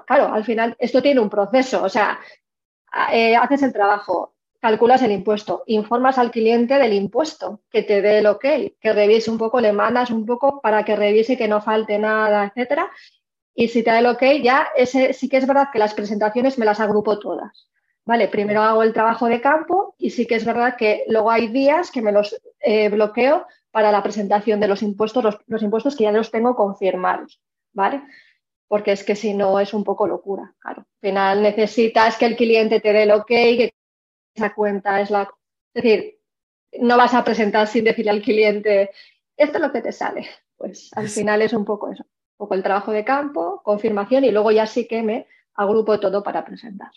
claro, 0.08 0.34
al 0.34 0.46
final 0.46 0.76
esto 0.80 1.02
tiene 1.02 1.20
un 1.20 1.30
proceso, 1.30 1.84
o 1.84 1.90
sea, 1.90 2.20
eh, 3.12 3.36
haces 3.36 3.64
el 3.64 3.74
trabajo, 3.74 4.34
calculas 4.60 5.02
el 5.02 5.12
impuesto, 5.12 5.64
informas 5.68 6.18
al 6.18 6.32
cliente 6.32 6.76
del 6.76 6.94
impuesto, 6.94 7.62
que 7.70 7.84
te 7.84 8.02
dé 8.02 8.20
el 8.20 8.28
ok, 8.28 8.46
que 8.80 8.94
revise 8.94 9.32
un 9.32 9.38
poco, 9.38 9.62
le 9.62 9.74
mandas 9.74 10.12
un 10.12 10.26
poco 10.26 10.62
para 10.62 10.84
que 10.84 10.96
revise 10.96 11.38
que 11.38 11.48
no 11.48 11.62
falte 11.62 11.98
nada, 11.98 12.46
etcétera. 12.46 12.92
Y 13.56 13.70
si 13.70 13.84
te 13.84 13.92
da 13.92 14.00
el 14.00 14.06
ok, 14.08 14.24
ya 14.42 14.70
ese 14.76 15.14
sí 15.14 15.30
que 15.30 15.38
es 15.38 15.48
verdad 15.48 15.70
que 15.72 15.80
las 15.80 15.94
presentaciones 15.94 16.58
me 16.58 16.66
las 16.66 16.80
agrupo 16.80 17.20
todas. 17.20 17.70
Vale, 18.06 18.28
primero 18.28 18.64
hago 18.64 18.84
el 18.84 18.94
trabajo 18.94 19.28
de 19.28 19.42
campo 19.42 19.94
y 19.98 20.10
sí 20.10 20.26
que 20.26 20.36
es 20.36 20.46
verdad 20.46 20.76
que 20.78 21.04
luego 21.08 21.30
hay 21.30 21.48
días 21.50 21.92
que 21.92 22.02
me 22.02 22.12
los 22.12 22.36
eh, 22.60 22.90
bloqueo 22.90 23.46
para 23.72 23.92
la 23.92 24.02
presentación 24.02 24.60
de 24.60 24.68
los 24.68 24.82
impuestos, 24.82 25.24
los, 25.46 25.62
impuestos 25.62 25.96
que 25.96 26.06
ya 26.06 26.12
los 26.12 26.32
tengo 26.32 26.56
confirmados, 26.56 27.40
¿vale? 27.72 28.02
Porque 28.68 28.94
es 28.94 29.04
que 29.04 29.16
si 29.16 29.34
no 29.34 29.60
es 29.60 29.74
un 29.74 29.84
poco 29.84 30.08
locura, 30.08 30.54
claro. 30.60 30.80
Al 30.80 31.10
final 31.10 31.44
necesitas 31.44 32.18
que 32.18 32.26
el 32.26 32.36
cliente 32.36 32.80
te 32.80 32.94
dé 32.94 33.04
el 33.04 33.12
ok, 33.12 33.28
que 33.28 33.74
esa 34.34 34.54
cuenta 34.54 35.02
es 35.02 35.10
la... 35.10 35.30
Es 35.74 35.84
decir, 35.84 36.20
no 36.80 36.98
vas 36.98 37.14
a 37.14 37.24
presentar 37.24 37.68
sin 37.68 37.84
decirle 37.84 38.12
al 38.12 38.22
cliente, 38.22 38.92
esto 39.38 39.58
es 39.58 39.62
lo 39.62 39.72
que 39.72 39.82
te 39.82 39.92
sale. 39.92 40.28
Pues 40.58 40.90
al 40.96 41.08
final 41.08 41.42
es 41.42 41.54
un 41.54 41.64
poco 41.64 41.92
eso, 41.92 42.04
un 42.04 42.38
poco 42.38 42.54
el 42.54 42.64
trabajo 42.64 42.92
de 42.92 43.06
campo, 43.06 43.62
confirmación 43.64 44.26
y 44.26 44.32
luego 44.32 44.52
ya 44.52 44.66
sí 44.66 44.88
que 44.88 45.02
me 45.02 45.28
agrupo 45.54 46.00
todo 46.00 46.22
para 46.22 46.44
presentar. 46.44 46.92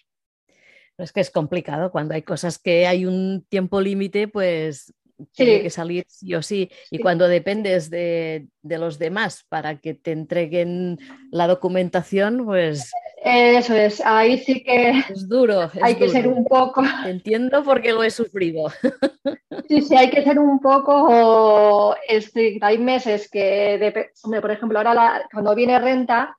Es 0.99 1.13
que 1.13 1.21
es 1.21 1.31
complicado 1.31 1.91
cuando 1.91 2.15
hay 2.15 2.23
cosas 2.23 2.59
que 2.59 2.87
hay 2.87 3.07
un 3.07 3.47
tiempo 3.49 3.81
límite, 3.81 4.29
pues 4.29 4.93
tiene 5.33 5.63
que 5.63 5.71
salir 5.71 6.05
sí 6.09 6.35
o 6.35 6.43
sí. 6.43 6.71
Y 6.91 6.99
cuando 6.99 7.29
dependes 7.29 7.91
de, 7.91 8.49
los 8.63 8.99
demás 8.99 9.45
para 9.49 9.79
que 9.81 9.95
te 9.95 10.13
entreguen 10.13 10.99
la 11.31 11.47
documentación, 11.47 12.45
pues... 12.45 12.91
Eso 13.25 13.77
es, 13.77 14.05
ahí 14.05 14.37
sí 14.39 14.65
que... 14.65 14.91
Es 15.09 15.29
duro. 15.29 15.71
hay 15.81 15.95
que 15.95 16.09
ser 16.09 16.27
un 16.27 16.45
poco... 16.45 16.83
Entiendo 17.07 17.63
porque 17.63 17.93
lo 17.93 18.03
he 18.03 18.11
sufrido. 18.11 18.69
Sí, 19.69 19.81
sí, 19.81 19.97
hay 19.97 20.11
que 20.11 20.23
ser 20.23 20.39
un 20.39 20.61
poco 20.61 21.95
estricto. 22.07 22.67
Hay 22.67 22.77
meses 22.79 23.31
que, 23.31 24.11
por 24.23 24.51
ejemplo, 24.51 24.79
ahora 24.79 25.23
cuando 25.33 25.55
viene 25.55 25.79
renta, 25.79 26.37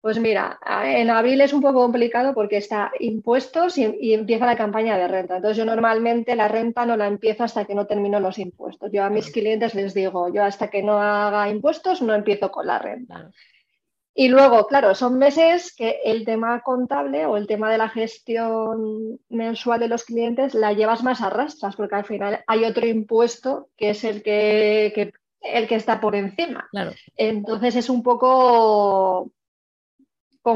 pues 0.00 0.20
mira, 0.20 0.60
en 0.84 1.10
abril 1.10 1.40
es 1.40 1.52
un 1.52 1.62
poco 1.62 1.80
complicado 1.80 2.32
porque 2.32 2.58
está 2.58 2.92
impuestos 3.00 3.76
y, 3.78 4.14
empieza 4.14 4.46
la 4.46 4.56
campaña 4.56 4.96
de 4.96 5.08
renta. 5.08 5.36
Entonces 5.36 5.56
yo 5.56 5.64
normalmente 5.64 6.36
la 6.36 6.46
renta 6.46 6.86
no 6.86 6.96
la 6.96 7.08
empiezo 7.08 7.42
hasta 7.42 7.64
que 7.64 7.74
no 7.74 7.86
termino 7.86 8.20
los 8.20 8.38
impuestos. 8.38 8.92
Yo 8.92 9.02
a 9.02 9.10
mis 9.10 9.32
clientes 9.32 9.74
les 9.74 9.94
digo, 9.94 10.32
yo 10.32 10.44
hasta 10.44 10.68
que 10.68 10.82
no 10.82 11.00
haga 11.00 11.48
impuestos 11.48 12.02
no 12.02 12.14
empiezo 12.14 12.52
con 12.52 12.68
la 12.68 12.78
renta. 12.78 13.32
Y 14.18 14.28
luego, 14.28 14.66
claro, 14.66 14.94
son 14.94 15.18
meses 15.18 15.74
que 15.76 16.00
el 16.02 16.24
tema 16.24 16.62
contable 16.62 17.26
o 17.26 17.36
el 17.36 17.46
tema 17.46 17.70
de 17.70 17.76
la 17.76 17.90
gestión 17.90 19.20
mensual 19.28 19.78
de 19.78 19.88
los 19.88 20.04
clientes 20.04 20.54
la 20.54 20.72
llevas 20.72 21.02
más 21.02 21.20
a 21.20 21.28
rastras, 21.28 21.76
porque 21.76 21.96
al 21.96 22.06
final 22.06 22.42
hay 22.46 22.64
otro 22.64 22.86
impuesto 22.86 23.68
que 23.76 23.90
es 23.90 24.04
el 24.04 24.22
que, 24.22 25.12
el 25.42 25.68
que 25.68 25.74
está 25.74 26.00
por 26.00 26.16
encima. 26.16 26.66
Entonces 27.14 27.76
es 27.76 27.90
un 27.90 28.02
poco 28.02 29.30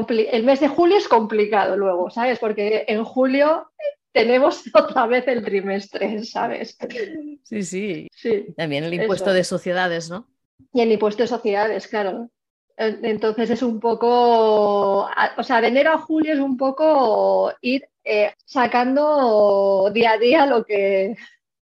el 0.09 0.43
mes 0.43 0.59
de 0.59 0.67
julio 0.67 0.97
es 0.97 1.07
complicado 1.07 1.77
luego, 1.77 2.09
¿sabes? 2.09 2.39
Porque 2.39 2.85
en 2.87 3.03
julio 3.03 3.69
tenemos 4.11 4.63
otra 4.73 5.05
vez 5.05 5.27
el 5.27 5.43
trimestre, 5.43 6.23
¿sabes? 6.23 6.75
Sí, 7.43 7.63
sí. 8.11 8.47
También 8.57 8.85
el 8.85 8.93
impuesto 8.95 9.33
de 9.33 9.43
sociedades, 9.43 10.09
¿no? 10.09 10.27
Y 10.73 10.81
el 10.81 10.91
impuesto 10.91 11.21
de 11.21 11.27
sociedades, 11.27 11.87
claro. 11.87 12.31
Entonces 12.81 13.49
es 13.51 13.61
un 13.61 13.79
poco, 13.79 15.07
o 15.37 15.43
sea, 15.43 15.61
de 15.61 15.67
enero 15.67 15.91
a 15.91 15.97
julio 15.99 16.33
es 16.33 16.39
un 16.39 16.57
poco 16.57 17.53
ir 17.61 17.87
eh, 18.03 18.33
sacando 18.43 19.91
día 19.93 20.13
a 20.13 20.17
día 20.17 20.45
lo 20.45 20.65
que, 20.65 21.15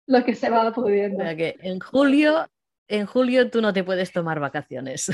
lo 0.06 0.24
que 0.24 0.34
se 0.34 0.48
va 0.48 0.72
pudiendo. 0.72 1.22
O 1.22 1.26
sea 1.26 1.36
que 1.36 1.56
en 1.60 1.78
julio, 1.80 2.46
en 2.88 3.06
julio 3.06 3.50
tú 3.50 3.60
no 3.60 3.72
te 3.72 3.84
puedes 3.84 4.12
tomar 4.12 4.40
vacaciones. 4.40 5.10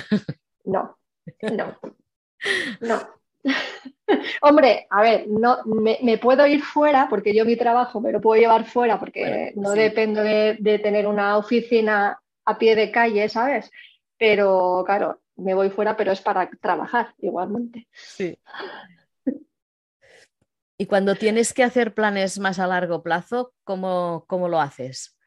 No, 0.65 0.97
no. 1.53 1.79
No. 2.81 2.99
Hombre, 4.43 4.87
a 4.91 5.03
ver, 5.03 5.29
no, 5.29 5.59
me, 5.65 6.19
puedo 6.19 6.47
ir 6.47 6.63
fuera 6.63 7.07
porque 7.09 7.35
yo 7.35 7.45
mi 7.45 7.57
trabajo 7.57 8.01
me 8.01 8.13
lo 8.13 8.21
puedo 8.21 8.41
llevar 8.41 8.65
fuera 8.65 8.99
porque 8.99 9.53
no 9.57 9.73
dependo 9.73 10.23
de, 10.23 10.81
tener 10.83 11.07
una 11.07 11.37
oficina 11.37 12.21
a 12.45 12.59
pie 12.59 12.75
de 12.77 12.91
calle, 12.91 13.29
¿sabes? 13.29 13.71
Pero 14.19 14.83
claro, 14.87 15.21
me 15.41 15.55
voy 15.55 15.71
fuera, 15.71 15.97
pero 15.97 16.13
es 16.13 16.21
para 16.21 16.49
trabajar 16.61 17.15
igualmente. 17.19 17.89
Sí. 17.93 18.39
Y 20.79 20.87
cuando 20.87 21.15
tienes 21.15 21.53
que 21.53 21.63
hacer 21.63 21.93
planes 21.93 22.39
más 22.39 22.59
a 22.59 22.67
largo 22.67 23.03
plazo, 23.03 23.53
¿cómo, 23.65 24.25
cómo 24.27 24.49
lo 24.49 24.61
haces? 24.61 25.19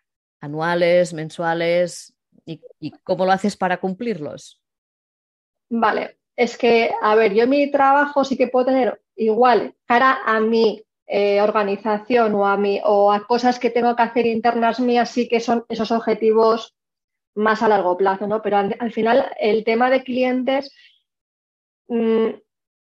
¿Anuales, 0.41 1.13
mensuales? 1.13 2.15
¿Y, 2.46 2.62
¿Y 2.79 2.91
cómo 3.03 3.25
lo 3.25 3.32
haces 3.32 3.55
para 3.55 3.79
cumplirlos? 3.79 4.62
Vale, 5.70 6.17
es 6.36 6.58
que, 6.58 6.91
a 7.01 7.15
ver, 7.15 7.34
yo 7.34 7.48
mi 7.48 7.70
trabajo 7.70 8.24
sí 8.24 8.36
que 8.36 8.48
puedo 8.48 8.65
tener 8.65 9.01
igual 9.15 9.75
cara 9.86 10.20
a 10.25 10.39
mi 10.39 10.84
eh, 11.05 11.41
organización 11.41 12.34
o 12.36 12.48
a, 12.48 12.58
mi, 12.58 12.82
o 12.84 13.12
a 13.12 13.25
cosas 13.27 13.60
que 13.60 13.70
tengo 13.70 13.96
que 13.96 14.03
hacer 14.03 14.25
internas 14.25 14.79
mías, 14.79 15.10
sí 15.10 15.27
que 15.27 15.39
son 15.39 15.65
esos 15.70 15.91
objetivos 15.91 16.75
más 17.36 17.62
a 17.62 17.68
largo 17.68 17.98
plazo, 17.98 18.28
¿no? 18.28 18.42
Pero 18.42 18.58
al, 18.58 18.92
final 18.92 19.32
el 19.40 19.63
tema 19.63 19.90
de 19.90 20.04
clientes... 20.04 20.72
Mm, 21.88 22.30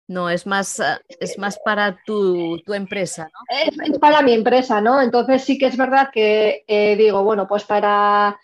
no, 0.08 0.28
es 0.28 0.46
más, 0.46 0.80
eh, 0.80 0.98
es 1.20 1.38
más 1.38 1.58
para 1.64 1.98
tu, 2.04 2.60
empresa, 2.68 3.30
¿no? 3.32 3.84
Es, 3.84 3.98
para 3.98 4.22
mi 4.22 4.32
empresa, 4.32 4.80
¿no? 4.80 5.00
Entonces 5.00 5.44
sí 5.44 5.58
que 5.58 5.66
es 5.66 5.76
verdad 5.76 6.10
que 6.12 6.64
eh, 6.66 6.96
digo, 6.96 7.22
bueno, 7.22 7.46
pues 7.46 7.64
para... 7.64 8.38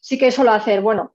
Sí 0.00 0.18
que 0.18 0.30
suelo 0.30 0.50
hacer, 0.50 0.82
bueno, 0.82 1.14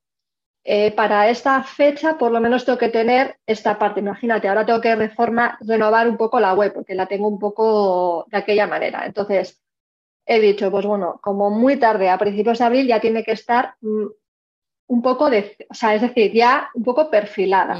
eh, 0.63 0.91
para 0.91 1.29
esta 1.29 1.63
fecha 1.63 2.17
por 2.17 2.31
lo 2.31 2.41
menos 2.41 2.65
tengo 2.65 2.77
que 2.77 2.89
tener 2.89 3.39
esta 3.45 3.77
parte. 3.79 4.01
Imagínate, 4.01 4.47
ahora 4.47 4.65
tengo 4.65 4.81
que 4.81 4.95
reformar, 4.95 5.57
renovar 5.61 6.07
un 6.07 6.17
poco 6.17 6.39
la 6.39 6.53
web 6.53 6.73
porque 6.73 6.95
la 6.95 7.05
tengo 7.07 7.27
un 7.27 7.39
poco 7.39 8.25
de 8.29 8.37
aquella 8.37 8.67
manera. 8.67 9.05
Entonces, 9.05 9.61
he 10.25 10.39
dicho, 10.39 10.69
pues 10.71 10.85
bueno, 10.85 11.19
como 11.23 11.49
muy 11.49 11.77
tarde, 11.77 12.09
a 12.09 12.17
principios 12.17 12.59
de 12.59 12.65
abril 12.65 12.87
ya 12.87 12.99
tiene 13.01 13.23
que 13.23 13.31
estar 13.31 13.75
mm, 13.81 14.07
un 14.89 15.01
poco 15.01 15.29
de, 15.29 15.55
o 15.69 15.73
sea, 15.73 15.95
es 15.95 16.01
decir, 16.01 16.33
ya 16.33 16.69
un 16.73 16.83
poco 16.83 17.09
perfilada. 17.09 17.79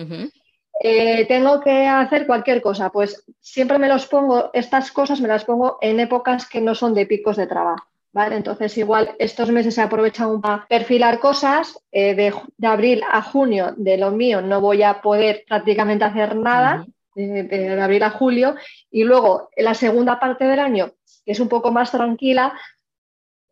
Eh, 0.81 1.25
tengo 1.27 1.59
que 1.59 1.87
hacer 1.87 2.25
cualquier 2.25 2.61
cosa, 2.61 2.89
pues 2.89 3.25
siempre 3.39 3.77
me 3.77 3.89
los 3.89 4.05
pongo, 4.05 4.51
estas 4.53 4.91
cosas 4.91 5.19
me 5.19 5.27
las 5.27 5.43
pongo 5.43 5.77
en 5.81 5.99
épocas 5.99 6.47
que 6.47 6.61
no 6.61 6.73
son 6.73 6.93
de 6.93 7.05
picos 7.05 7.35
de 7.35 7.47
trabajo. 7.47 7.85
¿vale? 8.11 8.35
Entonces, 8.35 8.77
igual 8.77 9.15
estos 9.19 9.51
meses 9.51 9.75
se 9.75 9.81
aprovechan 9.81 10.39
para 10.39 10.65
perfilar 10.67 11.19
cosas. 11.19 11.79
Eh, 11.91 12.15
de, 12.15 12.67
abril 12.67 13.01
a 13.11 13.21
junio 13.21 13.73
de 13.75 13.97
lo 13.97 14.11
mío 14.11 14.41
no 14.41 14.61
voy 14.61 14.83
a 14.83 15.01
poder 15.01 15.43
prácticamente 15.47 16.05
hacer 16.05 16.35
nada, 16.35 16.85
de, 17.15 17.81
abril 17.81 18.03
a 18.03 18.11
julio. 18.11 18.55
Y 18.91 19.03
luego, 19.03 19.49
la 19.57 19.73
segunda 19.73 20.19
parte 20.19 20.45
del 20.45 20.59
año, 20.59 20.91
que 21.25 21.31
es 21.31 21.39
un 21.39 21.49
poco 21.49 21.71
más 21.71 21.91
tranquila, 21.91 22.53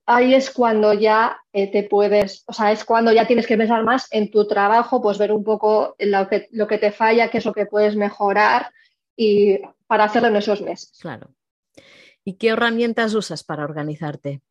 ahí 0.08 0.34
es 0.34 0.50
cuando 0.50 0.94
ya 0.94 1.38
eh, 1.54 1.70
te 1.70 1.84
puedes, 1.84 2.44
o 2.48 2.54
sea, 2.54 2.72
es 2.72 2.84
cuando 2.84 3.12
ya 3.12 3.28
tienes 3.28 3.46
que 3.46 3.58
pensar 3.58 3.84
más 3.84 4.08
en 4.12 4.32
tu 4.32 4.48
trabajo, 4.48 5.02
pues 5.02 5.18
ver 5.18 5.32
un 5.32 5.44
poco 5.44 5.96
lo 6.00 6.28
que, 6.28 6.48
lo 6.52 6.66
que 6.66 6.78
te 6.78 6.92
falla, 6.92 7.30
qué 7.30 7.38
es 7.38 7.46
lo 7.46 7.54
que 7.54 7.66
puedes 7.66 7.96
mejorar 7.96 8.72
y 9.16 9.60
para 9.86 10.06
hacerlo 10.06 10.30
en 10.30 10.38
esos 10.38 10.62
meses. 10.62 10.98
Claro. 11.02 11.30
¿Y 12.24 12.38
qué 12.38 12.50
herramientas 12.50 13.14
usas 13.14 13.44
para 13.44 13.66
organizarte? 13.66 14.42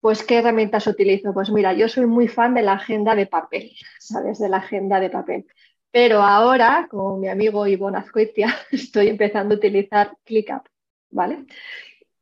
Pues, 0.00 0.22
¿qué 0.22 0.38
herramientas 0.38 0.86
utilizo? 0.86 1.32
Pues 1.32 1.50
mira, 1.50 1.72
yo 1.72 1.88
soy 1.88 2.06
muy 2.06 2.28
fan 2.28 2.54
de 2.54 2.62
la 2.62 2.74
agenda 2.74 3.14
de 3.14 3.26
papel, 3.26 3.72
¿sabes? 3.98 4.38
De 4.38 4.48
la 4.48 4.58
agenda 4.58 5.00
de 5.00 5.10
papel. 5.10 5.46
Pero 5.90 6.22
ahora, 6.22 6.86
como 6.90 7.16
mi 7.16 7.28
amigo 7.28 7.66
Ivonne 7.66 7.98
Azcoitia, 7.98 8.54
estoy 8.70 9.08
empezando 9.08 9.54
a 9.54 9.58
utilizar 9.58 10.16
ClickUp, 10.24 10.68
¿vale? 11.10 11.46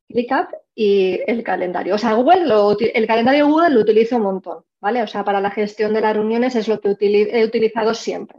ClickUp 0.08 0.48
y 0.74 1.20
el 1.26 1.42
calendario. 1.42 1.94
O 1.94 1.98
sea, 1.98 2.14
Google 2.14 2.44
el 2.94 3.06
calendario 3.06 3.48
Google 3.48 3.70
lo 3.70 3.80
utilizo 3.80 4.16
un 4.16 4.22
montón, 4.22 4.64
¿vale? 4.80 5.02
O 5.02 5.06
sea, 5.06 5.24
para 5.24 5.40
la 5.40 5.50
gestión 5.50 5.94
de 5.94 6.00
las 6.00 6.14
reuniones 6.14 6.54
es 6.56 6.68
lo 6.68 6.80
que 6.80 6.96
he 7.00 7.44
utilizado 7.44 7.94
siempre. 7.94 8.38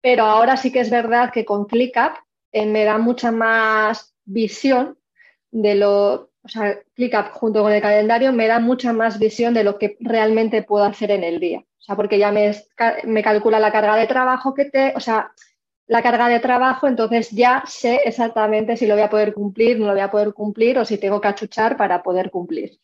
Pero 0.00 0.24
ahora 0.24 0.56
sí 0.56 0.70
que 0.70 0.80
es 0.80 0.90
verdad 0.90 1.32
que 1.32 1.44
con 1.44 1.64
ClickUp 1.64 2.12
eh, 2.52 2.66
me 2.66 2.84
da 2.84 2.98
mucha 2.98 3.30
más 3.30 4.14
visión 4.24 4.98
de 5.50 5.76
lo, 5.76 6.30
o 6.42 6.48
sea, 6.48 6.78
ClickUp 6.94 7.30
junto 7.32 7.62
con 7.62 7.72
el 7.72 7.80
calendario 7.80 8.32
me 8.32 8.46
da 8.46 8.60
mucha 8.60 8.92
más 8.92 9.18
visión 9.18 9.54
de 9.54 9.64
lo 9.64 9.78
que 9.78 9.96
realmente 10.00 10.62
puedo 10.62 10.84
hacer 10.84 11.10
en 11.10 11.24
el 11.24 11.40
día. 11.40 11.60
O 11.60 11.82
sea, 11.82 11.96
porque 11.96 12.18
ya 12.18 12.32
me, 12.32 12.54
me 13.04 13.22
calcula 13.22 13.58
la 13.60 13.72
carga 13.72 13.96
de 13.96 14.06
trabajo 14.06 14.54
que 14.54 14.66
te, 14.66 14.92
o 14.96 15.00
sea, 15.00 15.32
la 15.86 16.02
carga 16.02 16.28
de 16.28 16.40
trabajo, 16.40 16.86
entonces 16.86 17.30
ya 17.30 17.62
sé 17.66 18.00
exactamente 18.04 18.76
si 18.76 18.86
lo 18.86 18.94
voy 18.94 19.02
a 19.02 19.10
poder 19.10 19.34
cumplir, 19.34 19.78
no 19.78 19.86
lo 19.86 19.92
voy 19.92 20.00
a 20.00 20.10
poder 20.10 20.32
cumplir 20.32 20.78
o 20.78 20.84
si 20.84 20.98
tengo 20.98 21.20
que 21.20 21.28
achuchar 21.28 21.76
para 21.76 22.02
poder 22.02 22.30
cumplir. 22.30 22.78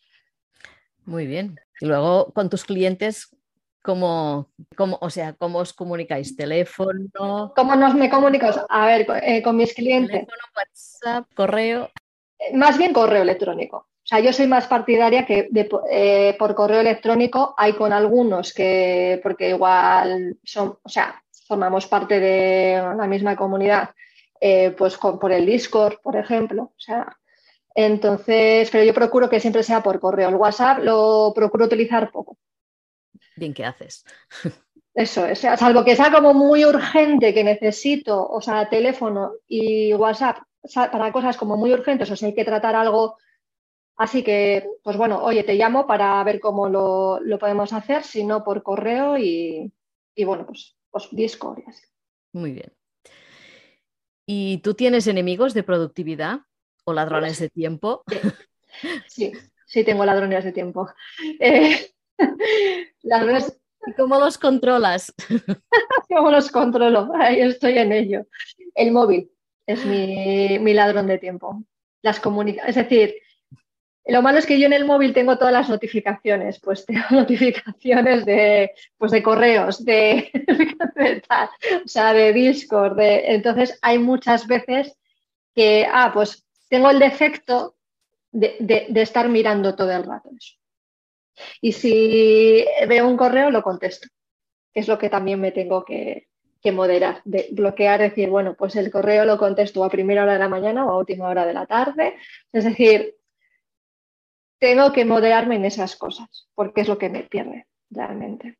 Muy 1.05 1.25
bien. 1.25 1.59
Y 1.79 1.87
luego 1.87 2.31
con 2.33 2.49
tus 2.49 2.63
clientes, 2.63 3.35
¿cómo, 3.81 4.51
cómo 4.75 4.99
o 5.01 5.09
sea, 5.09 5.33
cómo 5.33 5.59
os 5.59 5.73
comunicáis? 5.73 6.35
¿Teléfono? 6.35 7.53
¿Cómo 7.55 7.75
nos 7.75 7.95
me 7.95 8.09
comunico? 8.09 8.47
A 8.69 8.85
ver, 8.85 9.07
eh, 9.23 9.41
con 9.41 9.57
mis 9.57 9.73
clientes. 9.73 10.11
¿Teléfono, 10.11 10.43
WhatsApp, 10.55 11.25
correo? 11.33 11.89
Eh, 12.37 12.55
más 12.55 12.77
bien 12.77 12.93
correo 12.93 13.23
electrónico. 13.23 13.77
O 14.03 14.07
sea, 14.07 14.19
yo 14.19 14.33
soy 14.33 14.47
más 14.47 14.67
partidaria 14.67 15.25
que 15.25 15.49
eh, 15.91 16.35
por 16.37 16.55
correo 16.55 16.81
electrónico 16.81 17.53
hay 17.57 17.73
con 17.73 17.93
algunos 17.93 18.53
que, 18.53 19.19
porque 19.23 19.49
igual 19.49 20.37
son, 20.43 20.77
o 20.81 20.89
sea, 20.89 21.21
formamos 21.51 21.85
parte 21.85 22.17
de 22.21 22.81
la 22.95 23.07
misma 23.07 23.35
comunidad, 23.35 23.89
eh, 24.39 24.71
pues 24.71 24.95
por 24.95 25.33
el 25.33 25.45
Discord, 25.45 25.99
por 26.01 26.15
ejemplo. 26.15 26.63
O 26.63 26.79
sea, 26.79 27.17
entonces, 27.75 28.69
pero 28.71 28.85
yo 28.85 28.93
procuro 28.93 29.29
que 29.29 29.41
siempre 29.41 29.61
sea 29.61 29.83
por 29.83 29.99
correo. 29.99 30.29
El 30.29 30.35
WhatsApp 30.35 30.79
lo 30.81 31.33
procuro 31.35 31.65
utilizar 31.65 32.09
poco. 32.09 32.37
Bien, 33.35 33.53
¿qué 33.53 33.65
haces? 33.65 34.05
Eso 34.93 35.25
es, 35.25 35.39
salvo 35.39 35.83
que 35.83 35.97
sea 35.97 36.09
como 36.09 36.33
muy 36.33 36.63
urgente 36.63 37.33
que 37.33 37.43
necesito, 37.43 38.25
o 38.25 38.39
sea, 38.39 38.69
teléfono 38.69 39.33
y 39.45 39.93
WhatsApp 39.93 40.37
para 40.73 41.11
cosas 41.11 41.35
como 41.35 41.57
muy 41.57 41.73
urgentes, 41.73 42.09
o 42.11 42.15
sea, 42.15 42.29
hay 42.29 42.35
que 42.35 42.45
tratar 42.45 42.75
algo 42.75 43.17
así 43.97 44.23
que, 44.23 44.65
pues 44.83 44.95
bueno, 44.95 45.21
oye, 45.21 45.43
te 45.43 45.55
llamo 45.55 45.85
para 45.85 46.23
ver 46.23 46.39
cómo 46.39 46.69
lo, 46.69 47.19
podemos 47.39 47.73
hacer, 47.73 48.03
si 48.03 48.23
no 48.23 48.41
por 48.41 48.63
correo 48.63 49.17
y, 49.17 49.71
y 50.15 50.23
bueno, 50.23 50.45
pues 50.45 50.77
pues, 50.91 51.07
Discord 51.11 51.63
Muy 52.33 52.51
bien. 52.51 52.73
¿Y 54.25 54.59
tú 54.59 54.73
tienes 54.73 55.07
enemigos 55.07 55.53
de 55.53 55.63
productividad 55.63 56.41
o 56.83 56.93
ladrones 56.93 57.39
de 57.39 57.49
tiempo? 57.49 58.03
Sí, 59.07 59.33
sí 59.65 59.83
tengo 59.83 60.05
ladrones 60.05 60.45
de 60.45 60.51
tiempo. 60.51 60.89
Eh, 61.39 61.91
¿Y 63.87 63.93
cómo 63.93 64.19
los 64.19 64.37
controlas? 64.37 65.13
¿Cómo 66.09 66.31
los 66.31 66.51
controlo? 66.51 67.11
Ahí 67.15 67.41
estoy 67.41 67.77
en 67.77 67.91
ello. 67.91 68.27
El 68.75 68.91
móvil 68.91 69.31
es 69.65 69.85
mi, 69.85 70.59
mi 70.59 70.73
ladrón 70.73 71.07
de 71.07 71.17
tiempo. 71.17 71.63
Las 72.03 72.19
comunicaciones, 72.19 72.77
es 72.77 72.89
decir, 72.89 73.15
lo 74.05 74.21
malo 74.21 74.39
es 74.39 74.45
que 74.45 74.59
yo 74.59 74.65
en 74.65 74.73
el 74.73 74.85
móvil 74.85 75.13
tengo 75.13 75.37
todas 75.37 75.53
las 75.53 75.69
notificaciones, 75.69 76.59
pues 76.59 76.85
tengo 76.85 77.03
notificaciones 77.11 78.25
de, 78.25 78.71
pues 78.97 79.11
de 79.11 79.21
correos, 79.21 79.85
de, 79.85 80.31
o 81.85 81.87
sea, 81.87 82.13
de 82.13 82.33
Discord, 82.33 82.97
de, 82.97 83.33
entonces 83.33 83.77
hay 83.81 83.99
muchas 83.99 84.47
veces 84.47 84.97
que, 85.53 85.87
ah, 85.91 86.11
pues 86.13 86.45
tengo 86.69 86.89
el 86.89 86.99
defecto 86.99 87.75
de, 88.31 88.87
estar 88.95 89.29
mirando 89.29 89.75
todo 89.75 89.91
el 89.91 90.03
rato 90.03 90.29
eso. 90.37 90.55
Y 91.59 91.73
si 91.73 92.65
veo 92.87 93.07
un 93.07 93.17
correo, 93.17 93.51
lo 93.51 93.61
contesto, 93.63 94.07
que 94.73 94.79
es 94.79 94.87
lo 94.87 94.97
que 94.97 95.09
también 95.09 95.39
me 95.39 95.51
tengo 95.51 95.83
que, 95.83 96.27
que 96.61 96.71
moderar, 96.71 97.21
de 97.25 97.49
bloquear, 97.51 97.99
decir, 97.99 98.29
bueno, 98.29 98.55
pues 98.55 98.75
el 98.75 98.91
correo 98.91 99.25
lo 99.25 99.37
contesto 99.37 99.83
a 99.83 99.89
primera 99.89 100.23
hora 100.23 100.33
de 100.33 100.39
la 100.39 100.49
mañana 100.49 100.85
o 100.85 100.91
a 100.91 100.97
última 100.97 101.27
hora 101.27 101.45
de 101.45 101.53
la 101.53 101.65
tarde. 101.65 102.15
Es 102.51 102.63
decir, 102.63 103.15
tengo 104.61 104.93
que 104.93 105.05
moderarme 105.05 105.55
en 105.55 105.65
esas 105.65 105.95
cosas, 105.95 106.47
porque 106.53 106.81
es 106.81 106.87
lo 106.87 106.99
que 106.99 107.09
me 107.09 107.23
pierde 107.23 107.65
realmente. 107.89 108.59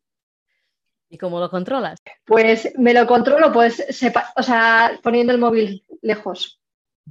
¿Y 1.09 1.17
cómo 1.19 1.39
lo 1.39 1.49
controlas? 1.51 1.99
Pues 2.25 2.73
me 2.79 2.93
lo 2.95 3.05
controlo, 3.05 3.51
pues, 3.53 3.85
o 4.35 4.43
sea, 4.43 4.99
poniendo 5.03 5.31
el 5.31 5.39
móvil 5.39 5.85
lejos. 6.01 6.59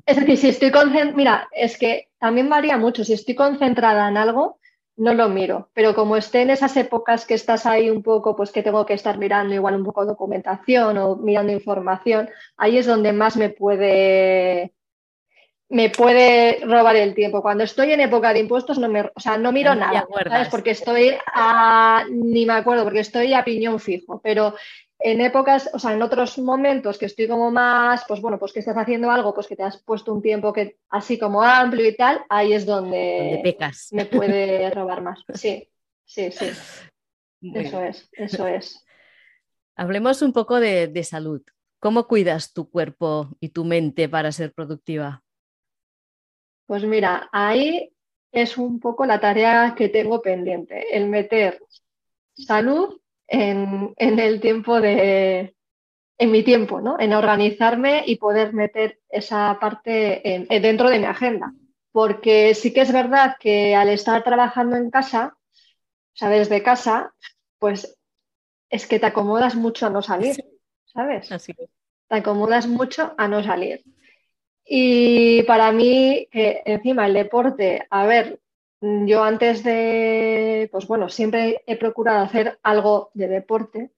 Es 0.05 0.16
decir, 0.16 0.37
si 0.37 0.48
estoy 0.48 0.72
concentrada, 0.72 1.16
mira, 1.16 1.48
es 1.53 1.79
que 1.79 2.09
también 2.18 2.48
varía 2.48 2.79
mucho. 2.79 3.05
Si 3.05 3.12
estoy 3.12 3.37
concentrada 3.37 4.09
en 4.09 4.16
algo, 4.16 4.59
no 4.96 5.14
lo 5.14 5.29
miro. 5.29 5.70
Pero 5.72 5.94
como 5.94 6.16
esté 6.16 6.42
en 6.42 6.50
esas 6.50 6.76
épocas 6.76 7.26
que 7.26 7.35
estás 7.35 7.66
ahí 7.66 7.90
un 7.90 8.03
poco, 8.03 8.35
pues 8.35 8.50
que 8.50 8.64
tengo 8.64 8.87
que 8.87 8.94
estar 8.94 9.18
mirando 9.18 9.55
igual 9.55 9.76
un 9.76 9.85
poco 9.85 10.05
documentación 10.05 10.98
o 10.98 11.14
mirando 11.14 11.53
información, 11.53 12.29
ahí 12.57 12.79
es 12.79 12.87
donde 12.87 13.12
más 13.12 13.37
me 13.37 13.50
puede 13.50 14.74
me 15.70 15.88
puede 15.88 16.61
robar 16.64 16.96
el 16.96 17.14
tiempo. 17.14 17.42
Cuando 17.42 17.64
estoy 17.64 17.92
en 17.92 18.00
época 18.00 18.33
de 18.33 18.40
impuestos 18.40 18.78
no 18.78 18.88
me, 18.88 19.02
o 19.02 19.20
sea, 19.20 19.38
no 19.38 19.52
miro 19.52 19.74
nada, 19.74 20.06
¿sabes? 20.28 20.48
Porque 20.48 20.72
estoy 20.72 21.12
a, 21.33 22.04
ni 22.11 22.44
me 22.44 22.54
acuerdo, 22.54 22.83
porque 22.85 23.00
estoy 23.00 23.33
a 23.33 23.44
piñón 23.44 23.78
fijo, 23.78 24.20
pero 24.20 24.54
en 24.98 25.20
épocas, 25.20 25.70
o 25.72 25.78
sea, 25.78 25.94
en 25.94 26.02
otros 26.02 26.38
momentos 26.38 26.98
que 26.98 27.06
estoy 27.06 27.28
como 27.28 27.52
más, 27.52 28.04
pues 28.06 28.20
bueno, 28.20 28.38
pues 28.38 28.52
que 28.52 28.59
estás 28.59 28.76
haciendo 28.76 29.11
algo, 29.12 29.33
pues 29.33 29.46
que 29.46 29.54
te 29.54 29.62
has 29.62 29.80
puesto 29.83 30.12
un 30.12 30.20
tiempo 30.20 30.52
que 30.52 30.76
así 30.90 31.18
como 31.18 31.40
amplio 31.40 31.88
y 31.88 31.96
tal, 31.96 32.20
ahí 32.28 32.52
es 32.52 32.66
donde, 32.66 33.40
me 33.92 34.04
puede 34.06 34.70
robar 34.70 35.02
más. 35.02 35.24
Sí, 35.35 35.68
sí, 36.04 36.33
sí. 36.33 36.50
eso 37.54 37.80
es, 37.80 38.09
eso 38.12 38.46
es. 38.48 38.85
Hablemos 39.76 40.20
un 40.20 40.33
poco 40.33 40.59
de 40.59 41.04
salud. 41.04 41.42
¿Cómo 41.78 42.09
cuidas 42.09 42.52
tu 42.52 42.68
cuerpo 42.68 43.28
y 43.38 43.50
tu 43.50 43.64
mente 43.64 44.09
para 44.09 44.33
ser 44.33 44.52
productiva? 44.52 45.22
Pues 46.70 46.85
mira, 46.85 47.28
ahí 47.33 47.92
es 48.30 48.56
un 48.56 48.78
poco 48.78 49.04
la 49.04 49.18
tarea 49.18 49.74
que 49.76 49.88
tengo 49.88 50.22
pendiente, 50.22 50.96
el 50.96 51.09
meter 51.09 51.61
salud 52.33 53.00
en, 53.26 53.92
el 53.96 54.40
tiempo 54.40 54.80
de, 54.80 55.56
en 56.16 56.30
mi 56.30 56.44
tiempo, 56.44 56.80
¿no? 56.80 56.94
En 57.00 57.12
organizarme 57.12 58.04
y 58.06 58.18
poder 58.18 58.52
meter 58.52 59.00
esa 59.09 59.59
parte 59.61 60.46
dentro 60.48 60.88
de 60.88 61.00
mi 61.00 61.06
agenda. 61.06 61.52
Porque 61.90 62.54
sí 62.54 62.72
que 62.72 62.83
es 62.83 62.92
verdad 62.92 63.35
que 63.40 63.74
al 63.74 63.88
estar 63.88 64.22
trabajando 64.22 64.76
en 64.76 64.92
casa, 64.92 65.37
sabes, 66.12 66.48
de 66.48 66.62
casa, 66.62 67.12
pues 67.59 67.98
es 68.68 68.87
que 68.87 69.00
te 69.00 69.06
acomodas 69.06 69.56
mucho 69.56 69.87
a 69.87 69.90
no 69.90 70.02
salir, 70.02 70.37
¿sabes? 70.85 71.33
Así 71.33 71.52
Te 71.52 72.14
acomodas 72.14 72.68
mucho 72.68 73.12
a 73.18 73.26
no 73.26 73.42
salir. 73.42 73.83
Y 74.72 75.42
para 75.42 75.72
mí, 75.72 76.28
encima 76.30 77.06
el 77.06 77.14
deporte, 77.14 77.88
a 77.90 78.06
ver, 78.06 78.38
yo 78.80 79.24
antes 79.24 79.64
de, 79.64 80.68
pues 80.70 80.87
bueno, 80.87 81.09
siempre 81.09 81.64
he 81.66 81.76
procurado 81.76 82.20
hacer 82.22 82.61
algo 82.62 83.11
de 83.14 83.26
deporte, 83.26 83.90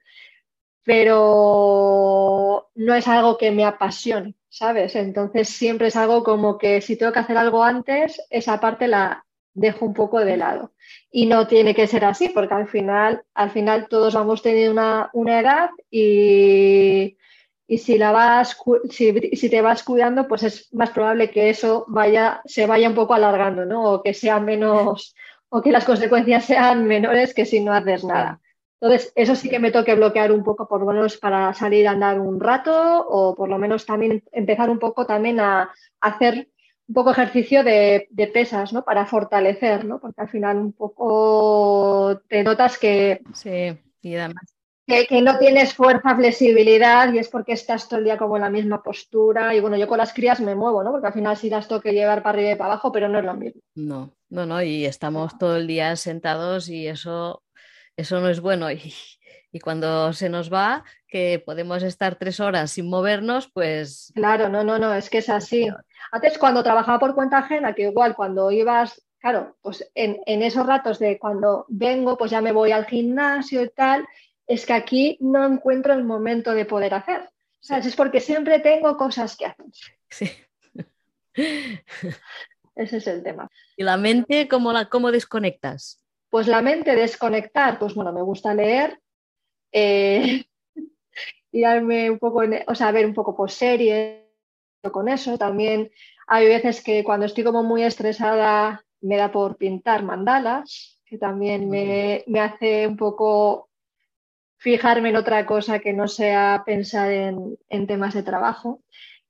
pero 0.83 2.71
no 2.75 2.95
es 2.95 3.07
algo 3.07 3.37
que 3.37 3.51
me 3.51 3.67
apasione, 3.67 4.35
¿sabes? 4.49 4.97
Entonces 4.97 5.51
siempre 5.51 5.89
es 5.89 5.97
algo 5.97 6.25
como 6.25 6.57
que 6.57 6.81
si 6.81 6.97
tengo 6.97 7.13
que 7.13 7.19
hacer 7.19 7.37
algo 7.37 7.63
antes, 7.63 8.23
esa 8.31 8.59
parte 8.59 8.89
la 8.89 9.27
dejo 9.53 9.85
un 9.85 9.93
poco 9.93 10.21
de 10.21 10.39
lado. 10.39 10.73
Y 11.11 11.27
no 11.27 11.47
tiene 11.47 11.75
que 11.75 11.87
ser 11.87 12.07
así, 12.07 12.31
porque 12.31 12.55
al 12.55 12.67
final, 12.67 13.23
al 13.35 13.51
final 13.51 13.89
todos 13.89 14.15
vamos 14.15 14.41
teniendo 14.41 14.73
una, 14.73 15.11
una 15.13 15.39
edad 15.39 15.69
y 15.91 17.19
y 17.73 17.79
si 17.79 17.97
la 17.97 18.13
vas 18.13 18.55
si, 18.91 19.49
te 19.49 19.63
vas 19.63 19.83
cuidando 19.83 20.29
pues 20.29 20.43
es 20.43 20.75
más 20.75 20.91
probable 20.91 21.31
que 21.31 21.49
eso 21.49 21.87
vaya 21.89 22.43
se 22.45 22.67
vaya 22.67 22.87
un 22.87 22.95
poco 22.95 23.15
alargando 23.15 23.65
no 23.65 23.85
o 23.85 24.03
que 24.03 24.13
sea 24.13 24.41
menos 24.41 25.15
o 25.49 25.63
que 25.63 25.73
las 25.73 25.87
consecuencias 25.87 26.45
sean 26.45 26.85
menores 26.85 27.33
que 27.33 27.47
si 27.47 27.61
no 27.61 27.73
haces 27.73 28.05
nada 28.05 28.41
entonces 28.79 29.11
eso 29.17 29.35
sí 29.35 29.49
que 29.49 29.59
me 29.59 29.71
toque 29.71 29.95
bloquear 29.95 30.33
un 30.33 30.45
poco 30.45 30.69
por 30.69 30.81
lo 30.81 30.87
menos 30.93 31.17
para 31.17 31.55
salir 31.55 31.89
a 31.89 31.93
andar 31.93 32.21
un 32.21 32.39
rato 32.41 33.07
o 33.09 33.35
por 33.35 33.49
lo 33.49 33.57
menos 33.57 33.87
también 33.87 34.23
empezar 34.33 34.69
un 34.69 34.79
poco 34.79 35.07
también 35.07 35.41
a 35.41 35.73
hacer 35.99 36.49
un 36.89 36.95
poco 36.95 37.13
ejercicio 37.13 37.65
de, 37.65 38.07
pesas, 38.35 38.73
¿no? 38.75 38.85
Para 38.85 39.07
fortalecer, 39.07 39.85
¿no? 39.87 39.99
Porque 39.99 40.21
al 40.21 40.29
final 40.29 40.59
un 40.59 40.73
poco 40.73 42.21
te 42.29 42.43
notas 42.43 42.77
que... 42.77 43.23
Sí, 43.33 43.79
y 44.03 44.17
además 44.17 44.52
que, 44.87 45.23
no 45.23 45.39
tienes 45.39 45.75
fuerza, 45.75 46.17
flexibilidad 46.17 47.13
y 47.13 47.19
es 47.19 47.29
porque 47.29 47.53
estás 47.53 47.89
todo 47.89 47.99
el 47.99 48.05
día 48.05 48.19
como 48.19 48.37
en 48.37 48.43
la 48.43 48.51
misma 48.51 48.83
postura. 48.83 49.55
Y 49.55 49.61
bueno, 49.61 49.77
yo 49.77 49.87
con 49.87 49.99
las 49.99 50.13
crías 50.13 50.41
me 50.41 50.55
muevo, 50.55 50.83
¿no? 50.83 50.91
Porque 50.91 51.07
al 51.07 51.13
final 51.13 51.37
sí 51.37 51.49
las 51.49 51.69
tengo 51.69 51.81
que 51.81 51.93
llevar 51.93 52.23
para 52.23 52.39
arriba 52.39 52.53
y 52.53 52.57
para 52.57 52.73
abajo, 52.73 52.93
pero 52.93 53.09
no 53.09 53.19
es 53.19 53.25
lo 53.25 53.35
mismo. 53.35 53.61
No, 53.75 54.15
no, 54.29 54.47
no, 54.47 54.63
y 54.63 54.85
estamos 54.85 55.39
todo 55.39 55.57
el 55.57 55.67
día 55.67 55.95
sentados 55.97 56.69
y 56.69 56.89
eso, 56.89 57.43
eso 57.97 58.21
no 58.21 58.29
es 58.29 58.41
bueno. 58.41 58.69
Y, 58.73 58.95
y 59.55 59.61
cuando 59.61 60.15
se 60.15 60.31
nos 60.31 60.51
va, 60.51 60.83
que 61.07 61.43
podemos 61.45 61.83
estar 61.83 62.17
tres 62.17 62.41
horas 62.41 62.71
sin 62.71 62.89
movernos, 62.89 63.51
pues... 63.53 64.11
Claro, 64.15 64.49
no, 64.49 64.65
no, 64.65 64.79
no, 64.79 64.95
es 64.95 65.11
que 65.11 65.19
es 65.19 65.29
así. 65.29 65.69
Antes 66.11 66.39
cuando 66.39 66.63
trabajaba 66.63 66.99
por 66.99 67.15
cuenta 67.15 67.39
ajena, 67.39 67.75
que 67.75 67.83
igual 67.83 68.17
cuando 68.17 68.51
ibas 68.51 69.03
claro, 69.23 69.57
pues 69.63 69.89
en, 69.95 70.21
en, 70.27 70.43
esos 70.43 70.67
ratos 70.67 70.99
de 70.99 71.19
cuando 71.19 71.65
vengo, 71.69 72.19
pues 72.19 72.31
ya 72.33 72.41
me 72.41 72.51
voy 72.51 72.73
al 72.73 72.87
gimnasio 72.87 73.63
y 73.63 73.69
tal, 73.69 74.05
es 74.47 74.67
que 74.67 74.73
aquí 74.73 75.17
no 75.21 75.45
encuentro 75.45 75.93
el 75.93 76.05
momento 76.05 76.55
de 76.55 76.65
poder 76.65 76.95
hacer. 76.95 77.29
¿Sabes? 77.61 77.87
Es 77.87 77.97
porque 77.97 78.21
siempre 78.21 78.59
tengo 78.59 78.97
cosas 78.97 79.37
que 79.37 79.47
hacer. 79.47 79.67
Sí. 80.11 80.31
Ese 82.75 82.97
es 82.97 83.07
el 83.07 83.23
tema. 83.23 83.49
¿Y 83.77 83.85
la 83.85 83.97
mente 83.97 84.49
cómo, 84.49 84.73
la, 84.73 84.89
cómo 84.89 85.13
desconectas? 85.13 86.03
Pues 86.31 86.49
la 86.49 86.63
mente 86.63 86.97
desconectar, 86.97 87.79
pues 87.79 87.95
bueno, 87.95 88.13
me 88.13 88.23
gusta 88.23 88.55
leer, 88.55 88.99
eh, 89.71 90.45
darme 91.53 92.11
un 92.11 92.19
poco, 92.19 92.43
o 92.67 92.75
sea, 92.75 92.91
ver 92.91 93.07
un 93.07 93.15
poco 93.15 93.37
por 93.37 93.51
series 93.51 94.23
con 94.91 95.09
eso. 95.09 95.39
También 95.39 95.91
hay 96.27 96.49
veces 96.49 96.83
que 96.83 97.05
cuando 97.05 97.27
estoy 97.27 97.45
como 97.45 97.63
muy 97.63 97.83
estresada 97.83 98.85
me 99.03 99.17
da 99.17 99.31
por 99.31 99.57
pintar 99.57 100.03
mandalas, 100.03 100.99
que 101.05 101.19
también 101.19 101.69
me, 101.69 102.25
me 102.27 102.41
hace 102.41 102.87
un 102.87 102.97
poco 102.97 103.69
fijarme 104.63 105.09
en 105.09 105.17
otra 105.17 105.45
cosa 105.45 105.81
que 105.81 105.93
no 105.93 106.07
sea 106.07 106.63
pensar 106.65 107.11
en, 107.11 107.87
temas 107.89 108.15
de 108.15 108.23
trabajo. 108.23 108.81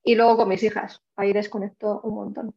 Y 0.03 0.13
luego 0.13 0.37
con 0.37 0.49
mis 0.49 0.61
hijas, 0.61 1.01
ahí 1.15 1.33
desconecto 1.33 2.01
un 2.01 2.15
montón. 2.15 2.55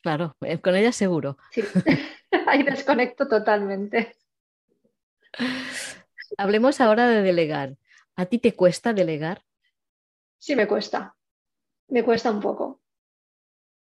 Claro, 0.00 0.36
eh, 0.42 0.60
con 0.60 0.76
ellas 0.76 0.94
seguro. 0.94 1.38
Sí, 1.50 1.62
ahí 2.46 2.62
desconecto 2.62 3.26
totalmente. 3.26 4.16
Hablemos 6.38 6.80
ahora 6.80 7.08
de 7.08 7.22
delegar. 7.22 7.76
¿A 8.14 8.26
ti 8.26 8.38
te 8.38 8.54
cuesta 8.54 8.92
delegar? 8.92 9.42
Sí, 10.38 10.54
me 10.54 10.68
cuesta. 10.68 11.16
Me 11.88 12.04
cuesta 12.04 12.30
un 12.30 12.40
poco. 12.40 12.80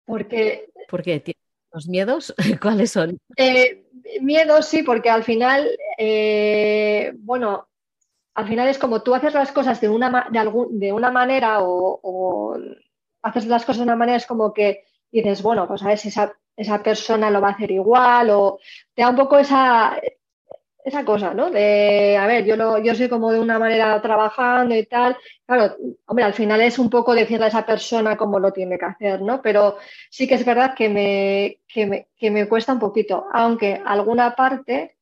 Porque. 0.05 0.69
¿Por 0.89 1.03
qué? 1.03 1.21
¿Tienes 1.21 1.43
los 1.71 1.87
miedos? 1.87 2.35
¿Cuáles 2.61 2.91
son? 2.91 3.19
Eh, 3.37 3.87
miedos, 4.21 4.67
sí, 4.67 4.83
porque 4.83 5.11
al 5.11 5.23
final, 5.23 5.69
eh, 5.99 7.13
bueno, 7.19 7.69
al 8.37 8.47
final 8.47 8.69
es 8.69 8.79
como 8.79 9.03
tú 9.03 9.15
haces 9.15 9.33
las 9.33 9.51
cosas 9.51 9.81
de 9.81 9.89
una, 9.89 10.29
de 10.31 10.39
algún, 10.39 10.79
de 10.79 10.93
una 10.93 11.11
manera 11.11 11.59
o, 11.63 12.55
haces 13.23 13.47
las 13.47 13.65
cosas 13.65 13.79
de 13.79 13.85
una 13.85 13.97
manera, 13.97 14.19
es 14.19 14.27
como 14.27 14.53
que 14.53 14.85
dices, 15.11 15.43
bueno, 15.43 15.67
pues 15.67 15.83
a 15.83 15.89
ver 15.89 15.99
si 15.99 16.09
esa, 16.09 16.37
esa 16.55 16.83
persona 16.83 17.31
lo 17.31 17.41
va 17.41 17.49
a 17.49 17.53
hacer 17.53 17.71
igual 17.71 18.31
o 18.31 18.59
te 18.95 19.03
da 19.03 19.09
un 19.09 19.17
poco 19.17 19.39
esa, 19.39 19.99
esa 20.85 21.05
cosa, 21.05 21.33
¿no? 21.33 21.51
De, 21.51 22.17
a 22.19 22.27
ver, 22.27 22.45
yo, 22.45 22.57
lo, 22.57 22.79
yo 22.79 22.95
soy 22.95 23.09
como 23.09 23.33
de 23.33 23.41
una 23.41 23.59
manera 23.59 24.01
trabajando 24.03 24.77
y 24.77 24.85
tal. 24.85 25.17
Claro, 25.47 25.75
hombre, 26.07 26.25
al 26.25 26.35
final 26.35 26.61
es 26.61 26.79
un 26.79 26.91
poco 26.91 27.15
decirle 27.15 27.47
a 27.47 27.49
esa 27.49 27.65
persona 27.65 28.19
cómo 28.19 28.39
lo 28.39 28.53
tiene 28.53 28.79
que 28.79 28.85
hacer, 28.85 29.23
¿no? 29.23 29.41
Pero 29.41 29.79
sí 30.11 30.29
que 30.29 30.35
es 30.35 30.45
verdad 30.45 30.75
que 30.75 30.89
me, 30.91 31.61
que 31.67 31.87
me, 31.87 32.09
que 32.17 32.31
me 32.31 32.49
cuesta 32.49 32.75
un 32.75 32.81
poquito, 32.81 33.27
aunque 33.33 33.81
alguna 33.85 34.37
parte 34.37 34.96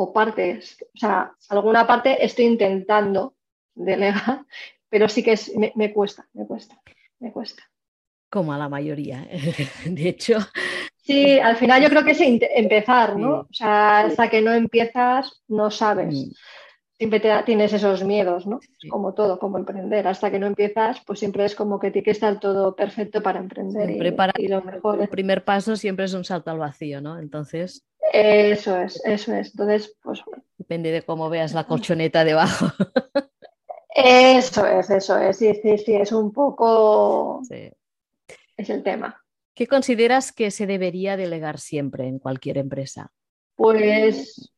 o 0.00 0.12
partes, 0.12 0.78
o 0.94 0.96
sea, 0.96 1.32
alguna 1.48 1.84
parte 1.84 2.24
estoy 2.24 2.44
intentando 2.44 3.34
delegar, 3.74 4.46
pero 4.88 5.08
sí 5.08 5.24
que 5.24 5.32
es, 5.32 5.52
me, 5.56 5.92
cuesta, 5.92 6.28
me 6.34 6.46
cuesta, 6.46 6.80
me 7.18 7.32
cuesta. 7.32 7.64
Como 8.30 8.52
a 8.52 8.58
la 8.58 8.68
mayoría, 8.68 9.26
de 9.84 10.08
hecho. 10.08 10.38
Sí, 10.98 11.40
al 11.40 11.56
final 11.56 11.82
yo 11.82 11.88
creo 11.88 12.04
que 12.04 12.12
es 12.12 12.20
empezar, 12.20 13.16
¿no? 13.16 13.40
O 13.40 13.48
sea, 13.50 14.00
hasta 14.00 14.30
que 14.30 14.40
no 14.40 14.52
empiezas, 14.52 15.42
no 15.48 15.68
sabes. 15.72 16.14
Mm. 16.14 16.32
Siempre 16.96 17.20
tienes 17.44 17.72
esos 17.72 18.04
miedos, 18.04 18.46
¿no? 18.46 18.60
Como 18.90 19.14
todo, 19.14 19.38
como 19.38 19.58
emprender. 19.58 20.06
Hasta 20.06 20.30
que 20.30 20.38
no 20.38 20.46
empiezas, 20.46 21.00
pues 21.06 21.18
siempre 21.18 21.44
es 21.44 21.54
como 21.54 21.78
que 21.78 21.90
tiene 21.90 22.04
que 22.04 22.10
estar 22.10 22.38
todo 22.38 22.74
perfecto 22.76 23.22
para 23.22 23.38
emprender. 23.38 23.90
y, 23.90 24.48
lo 24.48 24.62
mejor. 24.62 25.00
El 25.00 25.08
primer 25.08 25.44
paso 25.44 25.76
siempre 25.76 26.04
es 26.04 26.14
un 26.14 26.24
salto 26.24 26.50
al 26.50 26.58
vacío, 26.58 27.00
¿no? 27.00 27.18
Entonces. 27.18 27.84
Eso 28.12 28.78
es, 28.78 29.02
eso 29.04 29.34
es. 29.34 29.50
Entonces, 29.50 29.96
pues. 30.02 30.22
Depende 30.56 30.90
de 30.90 31.02
cómo 31.02 31.28
veas 31.28 31.54
la 31.54 31.64
colchoneta 31.64 32.24
debajo. 32.24 32.66
Eso 33.94 34.66
es, 34.66 34.90
eso 34.90 35.18
es. 35.18 35.36
Sí, 35.36 35.54
sí, 35.60 35.78
sí, 35.78 35.94
es 35.94 36.12
un 36.12 36.32
poco. 36.32 37.40
Sí. 37.48 37.70
Es 38.56 38.70
el 38.70 38.82
tema. 38.82 39.20
¿Qué 39.54 39.66
consideras 39.66 40.30
que 40.30 40.52
se 40.52 40.66
debería 40.66 41.16
delegar 41.16 41.58
siempre 41.58 42.06
en 42.06 42.20
cualquier 42.20 42.58
empresa? 42.58 43.10
Pues, 43.56 44.52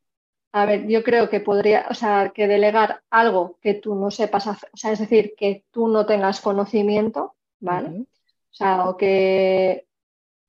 a 0.53 0.67
ver, 0.67 0.87
yo 0.89 1.03
creo 1.03 1.31
que 1.31 1.41
podría, 1.41 1.87
o 1.89 1.95
sea, 1.95 2.33
que 2.35 2.47
delegar 2.47 3.03
algo 3.09 3.59
que 3.63 3.75
tú 3.75 3.95
no 3.95 4.11
sepas 4.11 4.47
hacer, 4.47 4.69
o 4.75 4.77
sea, 4.77 4.93
es 4.93 4.99
decir, 4.99 5.35
que 5.39 5.65
tú 5.71 5.89
no 5.89 6.05
tengas 6.05 6.43
conocimiento, 6.43 7.35
¿vale? 7.61 8.01
O 8.01 8.53
sea, 8.53 8.91
o 8.91 8.97
que 8.99 9.87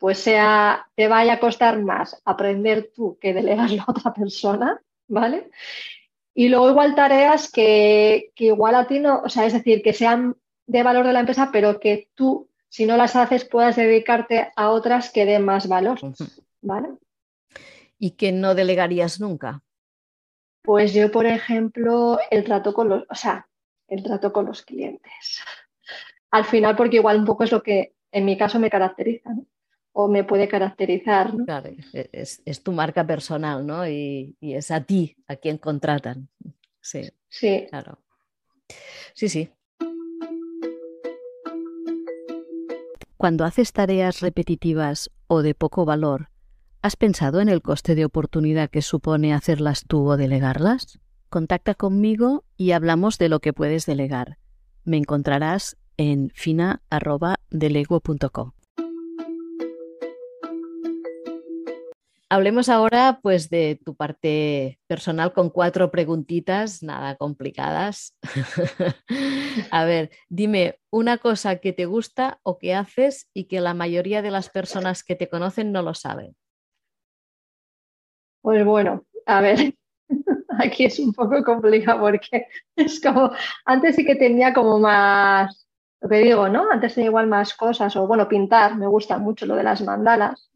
pues 0.02 0.18
sea, 0.18 0.88
te 0.96 1.08
vaya 1.08 1.34
a 1.34 1.40
costar 1.40 1.80
más 1.80 2.20
aprender 2.26 2.90
tú 2.92 3.20
que 3.22 3.36
delegarlo 3.36 3.84
a 3.88 3.92
otra 3.92 4.12
persona, 4.12 4.82
¿vale? 5.08 5.52
Y 6.34 6.50
luego 6.50 6.72
igual 6.72 6.96
tareas 6.96 7.52
que, 7.52 8.32
igual 8.36 8.74
a 8.74 8.88
ti 8.88 9.00
no, 9.00 9.22
o 9.22 9.30
sea, 9.30 9.46
es 9.46 9.54
decir, 9.54 9.84
que 9.84 9.94
sean 9.94 10.36
de 10.66 10.82
valor 10.82 11.06
de 11.06 11.14
la 11.14 11.20
empresa, 11.20 11.52
pero 11.54 11.80
que 11.80 12.10
tú, 12.16 12.50
si 12.68 12.88
no 12.88 12.98
las 12.98 13.16
haces, 13.16 13.46
puedas 13.46 13.76
dedicarte 13.76 14.52
a 14.56 14.72
otras 14.72 15.12
que 15.12 15.26
den 15.26 15.46
más 15.46 15.68
valor, 15.68 16.00
¿vale? 16.62 16.96
¿Y 18.00 18.12
que 18.12 18.32
no 18.32 18.56
delegarías 18.56 19.20
nunca? 19.20 19.62
Pues 20.64 20.96
yo, 20.96 21.12
por 21.12 21.28
ejemplo, 21.28 22.18
el 22.32 22.44
trato 22.44 22.74
con 22.74 22.90
los, 22.90 23.04
o 23.08 23.14
sea, 23.14 23.48
el 23.88 24.02
trato 24.02 24.34
con 24.34 24.48
los 24.48 24.64
clientes. 24.64 25.44
Al 26.32 26.46
final, 26.46 26.76
porque 26.76 26.96
igual 26.96 27.20
un 27.20 27.26
poco 27.26 27.44
es 27.44 27.52
lo 27.52 27.62
que 27.62 27.94
en 28.12 28.26
mi 28.26 28.36
caso 28.36 28.58
me 28.58 28.72
caracteriza, 28.72 29.32
¿no? 29.32 29.46
O 29.94 30.08
me 30.08 30.24
puede 30.24 30.48
caracterizar. 30.48 31.34
Claro, 31.46 31.70
e, 31.94 32.10
es, 32.14 32.64
tu 32.64 32.72
marca 32.72 33.06
personal, 33.06 33.66
¿no? 33.66 33.88
Y, 33.88 34.38
es 34.42 34.72
a 34.72 34.84
ti 34.84 35.16
a 35.28 35.36
quien 35.36 35.58
contratan. 35.58 36.30
Sí. 36.80 37.10
Sí. 37.30 37.68
Claro. 37.70 38.00
Sí, 39.14 39.30
sí. 39.30 39.50
Cuando 43.18 43.46
haces 43.46 43.72
tareas 43.72 44.22
repetitivas 44.22 45.12
o 45.28 45.44
de 45.44 45.54
poco 45.54 45.86
valor, 45.86 46.30
¿has 46.82 46.96
pensado 46.96 47.40
en 47.40 47.50
el 47.50 47.62
coste 47.62 47.94
de 47.94 48.06
oportunidad 48.06 48.70
que 48.70 48.82
supone 48.82 49.34
hacerlas 49.34 49.84
tú 49.88 50.08
o 50.08 50.18
delegarlas? 50.18 51.00
Contacta 51.30 51.76
conmigo 51.76 52.44
y 52.58 52.72
hablamos 52.72 53.20
de 53.20 53.30
lo 53.30 53.40
que 53.40 53.54
puedes 53.54 53.86
delegar. 53.86 54.40
Me 54.84 54.98
encontrarás 54.98 55.78
en 55.98 56.32
fina.delego.com. 56.34 58.52
Hablemos 62.34 62.70
ahora 62.70 63.20
pues 63.22 63.50
de 63.50 63.78
tu 63.84 63.94
parte 63.94 64.80
personal 64.88 65.34
con 65.34 65.50
cuatro 65.50 65.92
preguntitas, 65.92 66.82
nada 66.82 67.18
complicadas. 67.18 68.18
a 69.70 69.84
ver, 69.84 70.12
dime 70.30 70.80
una 70.90 71.18
cosa 71.18 71.58
que 71.58 71.74
te 71.74 71.88
gusta 71.88 72.40
o 72.44 72.58
que 72.58 72.74
haces 72.74 73.30
y 73.34 73.50
que 73.50 73.60
la 73.60 73.74
mayoría 73.74 74.22
de 74.22 74.32
las 74.32 74.50
personas 74.50 75.04
que 75.04 75.18
te 75.18 75.28
conocen 75.28 75.74
no 75.74 75.82
lo 75.82 75.94
saben. 75.94 76.34
Pues 78.42 78.64
bueno, 78.64 79.04
a 79.26 79.42
ver, 79.42 79.76
aquí 80.58 80.86
es 80.86 81.00
un 81.00 81.12
poco 81.12 81.44
complicado 81.44 82.00
porque 82.00 82.48
es 82.78 83.02
como, 83.02 83.34
antes 83.66 83.98
sí 83.98 84.06
que 84.06 84.16
tenía 84.16 84.54
como 84.54 84.80
más, 84.80 85.68
lo 86.00 86.08
que 86.08 86.20
digo, 86.20 86.48
¿no? 86.48 86.72
Antes 86.72 86.96
tenía 86.96 87.10
igual 87.10 87.28
más 87.28 87.54
cosas, 87.56 87.94
o 87.98 88.08
bueno, 88.08 88.30
pintar, 88.30 88.78
me 88.78 88.88
gusta 88.88 89.18
mucho 89.18 89.46
lo 89.46 89.58
de 89.58 89.64
las 89.64 89.82
mandalas. 89.82 90.51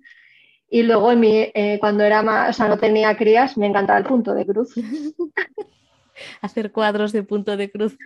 Y 0.69 0.83
luego 0.83 1.11
eh, 1.13 1.77
cuando 1.79 2.03
era 2.03 2.21
más, 2.21 2.49
o 2.49 2.53
sea, 2.53 2.67
no 2.67 2.77
tenía 2.77 3.15
crías, 3.15 3.57
me 3.57 3.67
encantaba 3.67 3.99
el 3.99 4.05
punto 4.05 4.33
de 4.33 4.45
cruz. 4.45 4.73
Hacer 6.41 6.71
cuadros 6.71 7.11
de 7.11 7.23
punto 7.23 7.57
de 7.57 7.69
cruz. 7.69 7.97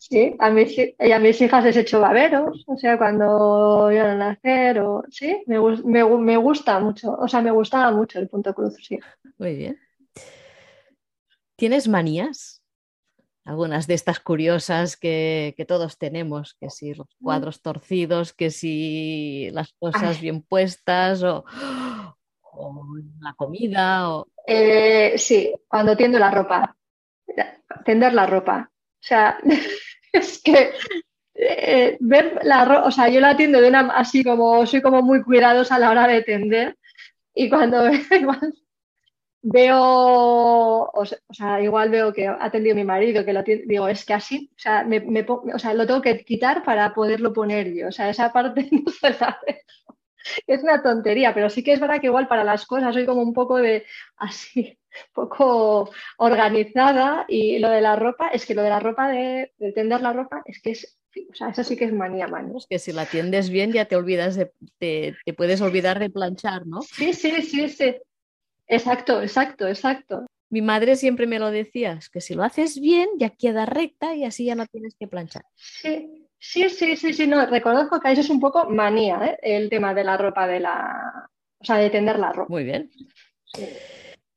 Sí, 0.00 0.34
a 0.38 0.50
mis, 0.50 0.76
y 0.78 1.12
a 1.12 1.18
mis 1.18 1.40
hijas 1.40 1.64
les 1.64 1.76
he 1.76 1.80
hecho 1.80 2.00
baberos, 2.00 2.64
o 2.66 2.76
sea, 2.76 2.96
cuando 2.96 3.90
iban 3.92 4.06
a 4.06 4.16
nacer, 4.16 4.80
o 4.80 5.04
sí, 5.10 5.42
me, 5.46 5.58
me, 5.60 6.36
gusta 6.36 6.80
mucho, 6.80 7.12
o 7.12 7.28
sea, 7.28 7.42
me 7.42 7.50
gustaba 7.50 7.90
mucho 7.90 8.18
el 8.18 8.28
punto 8.28 8.54
cruz, 8.54 8.76
sí. 8.82 8.98
Muy 9.38 9.54
bien. 9.54 9.78
¿Tienes 11.56 11.88
manías? 11.88 12.62
Algunas 13.46 13.86
de 13.86 13.94
estas 13.94 14.18
curiosas 14.18 14.96
que, 14.96 15.54
todos 15.68 15.98
tenemos, 15.98 16.56
que 16.60 16.68
si 16.68 16.94
los 16.94 17.06
cuadros 17.22 17.62
torcidos, 17.62 18.32
que 18.32 18.50
si 18.50 19.50
las 19.52 19.72
cosas 19.78 20.20
bien 20.20 20.42
puestas 20.42 21.22
o, 21.22 21.44
la 23.20 23.34
comida. 23.34 24.10
O... 24.10 24.26
Eh, 24.46 25.14
sí, 25.16 25.54
cuando 25.68 25.96
tiendo 25.96 26.18
la 26.18 26.30
ropa, 26.30 26.76
tender 27.84 28.14
la 28.14 28.26
ropa. 28.26 28.70
O 28.72 29.02
sea, 29.02 29.38
es 30.12 30.42
que 30.42 30.72
eh, 31.34 31.96
ver 32.00 32.40
la 32.42 32.64
ropa, 32.64 32.88
o 32.88 32.90
sea, 32.90 33.08
yo 33.08 33.20
la 33.20 33.36
tiendo 33.36 33.60
de 33.60 33.68
una, 33.68 33.92
así 33.92 34.24
como, 34.24 34.66
soy 34.66 34.82
como 34.82 35.02
muy 35.02 35.22
cuidadosa 35.22 35.76
a 35.76 35.78
la 35.78 35.90
hora 35.90 36.08
de 36.08 36.22
tender 36.22 36.76
y 37.32 37.48
cuando 37.48 37.84
veo, 39.48 40.90
o 40.92 41.04
sea, 41.30 41.60
igual 41.62 41.88
veo 41.88 42.12
que 42.12 42.26
ha 42.26 42.36
atendido 42.40 42.74
mi 42.74 42.84
marido, 42.84 43.24
que 43.24 43.32
lo 43.32 43.44
digo, 43.44 43.86
es 43.86 44.04
que 44.04 44.14
así, 44.14 44.50
o 44.52 44.58
sea, 44.58 44.82
me, 44.82 45.24
o 45.28 45.58
sea, 45.58 45.72
lo 45.72 45.86
tengo 45.86 46.02
que 46.02 46.24
quitar 46.24 46.64
para 46.64 46.92
poderlo 46.92 47.32
poner 47.32 47.72
yo, 47.72 47.88
o 47.88 47.92
sea, 47.92 48.10
esa 48.10 48.32
parte 48.32 48.68
no 48.72 48.90
se 48.90 49.10
la 49.10 49.38
Es 50.48 50.62
una 50.64 50.82
tontería, 50.82 51.32
pero 51.32 51.48
sí 51.48 51.62
que 51.62 51.72
es 51.72 51.80
verdad 51.80 52.00
que 52.00 52.08
igual 52.08 52.26
para 52.26 52.42
las 52.42 52.66
cosas 52.66 52.92
soy 52.92 53.06
como 53.06 53.22
un 53.22 53.32
poco 53.32 53.58
de 53.58 53.84
así, 54.16 54.76
poco 55.14 55.90
organizada 56.18 57.24
y 57.28 57.60
lo 57.60 57.70
de 57.70 57.80
la 57.80 57.94
ropa, 57.94 58.28
es 58.28 58.46
que 58.46 58.54
lo 58.54 58.62
de 58.62 58.70
la 58.70 58.80
ropa, 58.80 59.08
de, 59.08 59.52
tender 59.76 60.00
la 60.00 60.12
ropa, 60.12 60.42
es 60.46 60.60
que 60.60 60.72
es, 60.72 60.98
o 61.30 61.34
sea, 61.36 61.50
eso 61.50 61.62
sí 61.62 61.76
que 61.76 61.84
es 61.84 61.92
manía, 61.92 62.26
manía. 62.26 62.58
Es 62.58 62.66
que 62.68 62.80
si 62.80 62.92
la 62.92 63.06
tiendes 63.06 63.48
bien 63.50 63.72
ya 63.72 63.84
te 63.84 63.94
olvidas 63.94 64.34
de, 64.34 64.50
te, 64.78 65.14
te 65.24 65.32
puedes 65.34 65.60
olvidar 65.60 66.00
de 66.00 66.10
planchar, 66.10 66.66
¿no? 66.66 66.82
Sí, 66.82 67.12
sí, 67.12 67.42
sí, 67.42 67.68
sí. 67.68 67.94
Exacto, 68.66 69.22
exacto, 69.22 69.66
exacto. 69.68 70.26
Mi 70.48 70.62
madre 70.62 70.96
siempre 70.96 71.26
me 71.26 71.38
lo 71.38 71.50
decía, 71.50 71.92
es 71.94 72.08
que 72.08 72.20
si 72.20 72.34
lo 72.34 72.44
haces 72.44 72.80
bien 72.80 73.08
ya 73.18 73.30
queda 73.30 73.66
recta 73.66 74.14
y 74.14 74.24
así 74.24 74.44
ya 74.44 74.54
no 74.54 74.66
tienes 74.66 74.94
que 74.98 75.08
planchar. 75.08 75.44
Sí, 75.56 76.28
sí, 76.38 76.70
sí, 76.70 76.96
sí, 76.96 77.12
sí, 77.12 77.26
no, 77.26 77.46
reconozco 77.46 78.00
que 78.00 78.12
eso 78.12 78.20
es 78.20 78.30
un 78.30 78.40
poco 78.40 78.68
manía, 78.70 79.20
¿eh? 79.24 79.38
el 79.42 79.68
tema 79.68 79.92
de 79.92 80.04
la 80.04 80.16
ropa, 80.16 80.46
de 80.46 80.60
la, 80.60 81.28
o 81.58 81.64
sea, 81.64 81.76
de 81.76 81.90
tender 81.90 82.18
la 82.18 82.32
ropa. 82.32 82.48
Muy 82.48 82.64
bien. 82.64 82.90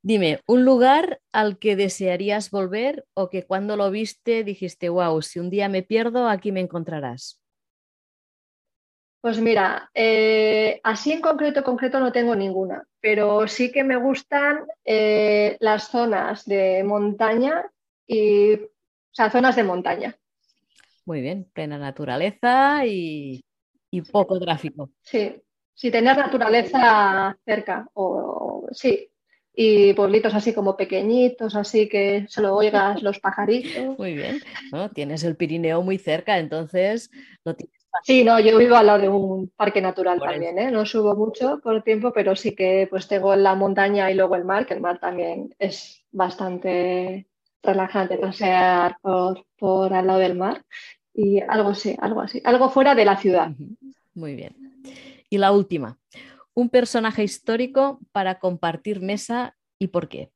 Dime, 0.01 0.39
un 0.47 0.65
lugar 0.65 1.21
al 1.31 1.59
que 1.59 1.75
desearías 1.75 2.49
volver 2.51 3.05
o 3.13 3.29
que 3.29 3.43
cuando 3.43 3.75
lo 3.75 3.91
viste 3.91 4.43
dijiste, 4.43 4.89
wow, 4.89 5.21
si 5.21 5.39
un 5.39 5.49
día 5.49 5.69
me 5.69 5.83
pierdo, 5.83 6.27
aquí 6.27 6.51
me 6.51 6.61
encontrarás. 6.61 7.39
Pues 9.21 9.41
mira, 9.41 9.89
eh, 9.93 10.79
así 10.81 11.11
en 11.11 11.19
concreto, 11.19 11.61
concreto 11.61 11.99
no 11.99 12.11
tengo 12.11 12.35
ninguna, 12.35 12.87
pero 13.01 13.47
sí 13.49 13.69
que 13.69 13.83
me 13.83 13.97
gustan 13.97 14.65
eh, 14.85 15.57
las 15.59 15.89
zonas 15.89 16.45
de 16.45 16.83
montaña 16.85 17.65
y, 18.07 18.53
o 18.53 18.69
sea, 19.11 19.29
zonas 19.29 19.57
de 19.57 19.63
montaña. 19.63 20.15
Muy 21.05 21.19
bien, 21.19 21.49
plena 21.51 21.77
naturaleza 21.77 22.85
y, 22.85 23.43
poco 24.09 24.39
tráfico. 24.39 24.89
Sí, 25.01 25.35
sí, 25.73 25.91
tener 25.91 26.15
naturaleza 26.15 27.37
cerca, 27.43 27.89
o, 27.95 28.69
sí, 28.71 29.09
y 29.53 29.91
pueblitos 29.95 30.33
así 30.33 30.53
como 30.53 30.77
pequeñitos, 30.77 31.57
así 31.57 31.89
que 31.89 32.25
solo 32.29 32.55
oigas 32.55 33.03
los 33.03 33.19
pajaritos. 33.19 33.97
Muy 33.97 34.13
bien, 34.13 34.39
tienes 34.93 35.25
el 35.25 35.35
Pirineo 35.35 35.81
muy 35.81 35.97
cerca, 35.97 36.37
entonces 36.37 37.11
lo 37.43 37.53
tienes 37.53 37.78
Sí, 38.03 38.23
no, 38.23 38.39
yo 38.39 38.57
vivo 38.57 38.75
al 38.75 38.85
lado 38.85 38.99
de 38.99 39.09
un 39.09 39.49
parque 39.55 39.81
natural 39.81 40.19
también, 40.19 40.57
¿eh? 40.59 40.71
No 40.71 40.85
subo 40.85 41.15
mucho 41.15 41.59
por 41.59 41.81
tiempo, 41.83 42.13
pero 42.13 42.35
sí 42.35 42.55
que 42.55 42.87
pues 42.89 43.07
tengo 43.07 43.35
la 43.35 43.55
montaña 43.55 44.09
y 44.11 44.15
luego 44.15 44.35
el 44.35 44.45
mar, 44.45 44.65
que 44.65 44.75
el 44.75 44.81
mar 44.81 44.99
también 44.99 45.53
es 45.59 46.05
bastante 46.11 47.27
relajante 47.61 48.17
pasear 48.17 48.97
por, 49.01 49.45
por 49.57 49.93
al 49.93 50.07
lado 50.07 50.19
del 50.19 50.37
mar. 50.37 50.63
Y 51.13 51.41
algo 51.41 51.73
sí, 51.73 51.95
algo 51.99 52.21
así, 52.21 52.41
algo 52.45 52.69
fuera 52.69 52.95
de 52.95 53.05
la 53.05 53.17
ciudad. 53.17 53.51
Muy 54.13 54.35
bien. 54.35 54.55
Y 55.29 55.37
la 55.37 55.51
última, 55.51 55.97
un 56.53 56.69
personaje 56.69 57.23
histórico 57.23 57.99
para 58.11 58.39
compartir 58.39 59.01
mesa 59.01 59.57
y 59.77 59.87
por 59.87 60.07
qué. 60.07 60.31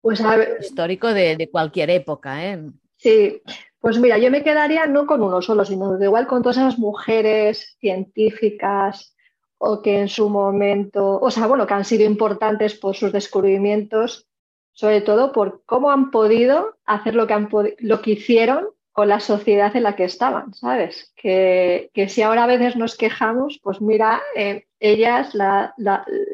Pues 0.00 0.20
a 0.20 0.36
ver, 0.36 0.58
histórico 0.60 1.12
de, 1.12 1.36
de 1.36 1.50
cualquier 1.50 1.90
época, 1.90 2.44
¿eh? 2.46 2.70
Sí, 2.96 3.42
pues 3.80 3.98
mira, 3.98 4.18
yo 4.18 4.30
me 4.30 4.42
quedaría 4.42 4.86
no 4.86 5.06
con 5.06 5.22
uno 5.22 5.40
solo, 5.40 5.64
sino 5.64 5.96
de 5.96 6.06
igual 6.06 6.26
con 6.26 6.42
todas 6.42 6.56
esas 6.56 6.78
mujeres 6.78 7.76
científicas 7.80 9.14
o 9.58 9.82
que 9.82 10.00
en 10.00 10.08
su 10.08 10.28
momento, 10.28 11.18
o 11.20 11.30
sea, 11.30 11.46
bueno, 11.46 11.66
que 11.66 11.74
han 11.74 11.84
sido 11.84 12.04
importantes 12.04 12.74
por 12.74 12.96
sus 12.96 13.12
descubrimientos, 13.12 14.26
sobre 14.72 15.00
todo 15.00 15.32
por 15.32 15.62
cómo 15.64 15.90
han 15.90 16.10
podido 16.10 16.76
hacer 16.84 17.14
lo 17.14 17.26
que, 17.26 17.34
han 17.34 17.48
lo 17.78 18.00
que 18.00 18.12
hicieron 18.12 18.68
con 18.92 19.08
la 19.08 19.20
sociedad 19.20 19.74
en 19.76 19.84
la 19.84 19.94
que 19.94 20.04
estaban, 20.04 20.54
¿sabes? 20.54 21.12
Que, 21.16 21.90
si 22.08 22.22
ahora 22.22 22.44
a 22.44 22.48
veces 22.48 22.76
nos 22.76 22.96
quejamos, 22.96 23.60
pues 23.62 23.80
mira, 23.80 24.20
eh, 24.34 24.66
ellas 24.80 25.32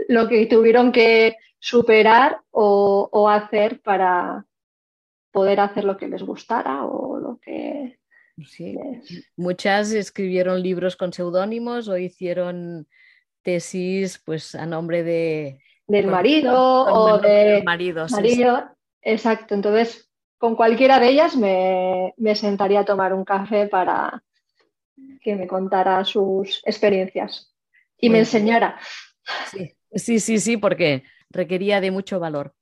lo 0.09 0.29
que 0.29 0.47
tuvieron 0.47 0.93
que 0.93 1.37
superar 1.59 2.41
o 2.51 3.29
hacer 3.29 3.81
para, 3.83 4.47
poder 5.35 5.59
hacer 5.59 5.83
lo 5.83 5.97
que 5.97 6.07
les 6.07 6.23
gustara 6.23 6.87
o 6.87 7.19
lo 7.19 7.41
que... 7.43 7.99
Sí. 8.47 8.79
Muchas 9.37 9.91
escribieron 9.93 10.63
libros 10.63 10.97
con 10.97 11.13
seudónimos 11.13 11.89
o 11.89 11.99
hicieron 11.99 12.87
tesis 13.43 14.23
pues 14.25 14.55
a 14.55 14.65
nombre 14.65 15.03
de... 15.03 15.61
Del 15.89 16.07
marido 16.07 16.55
o 16.57 17.19
de... 17.19 17.63
Marido, 17.65 18.07
marido. 18.11 18.71
Exacto, 19.03 19.55
entonces 19.55 20.09
con 20.39 20.55
cualquiera 20.55 21.01
de 21.01 21.09
ellas 21.09 21.37
me, 21.37 22.15
sentaría 22.37 22.81
a 22.81 22.85
tomar 22.85 23.13
un 23.13 23.25
café 23.25 23.67
para 23.67 24.23
que 25.21 25.35
me 25.35 25.49
contara 25.49 26.05
sus 26.05 26.63
experiencias 26.65 27.53
y 27.99 28.09
me 28.09 28.21
enseñara. 28.21 28.79
Sí, 29.51 29.75
sí, 29.95 30.21
sí, 30.21 30.39
sí, 30.39 30.57
porque 30.57 31.03
requería 31.29 31.81
de 31.81 31.91
mucho 31.91 32.21
valor. 32.21 32.55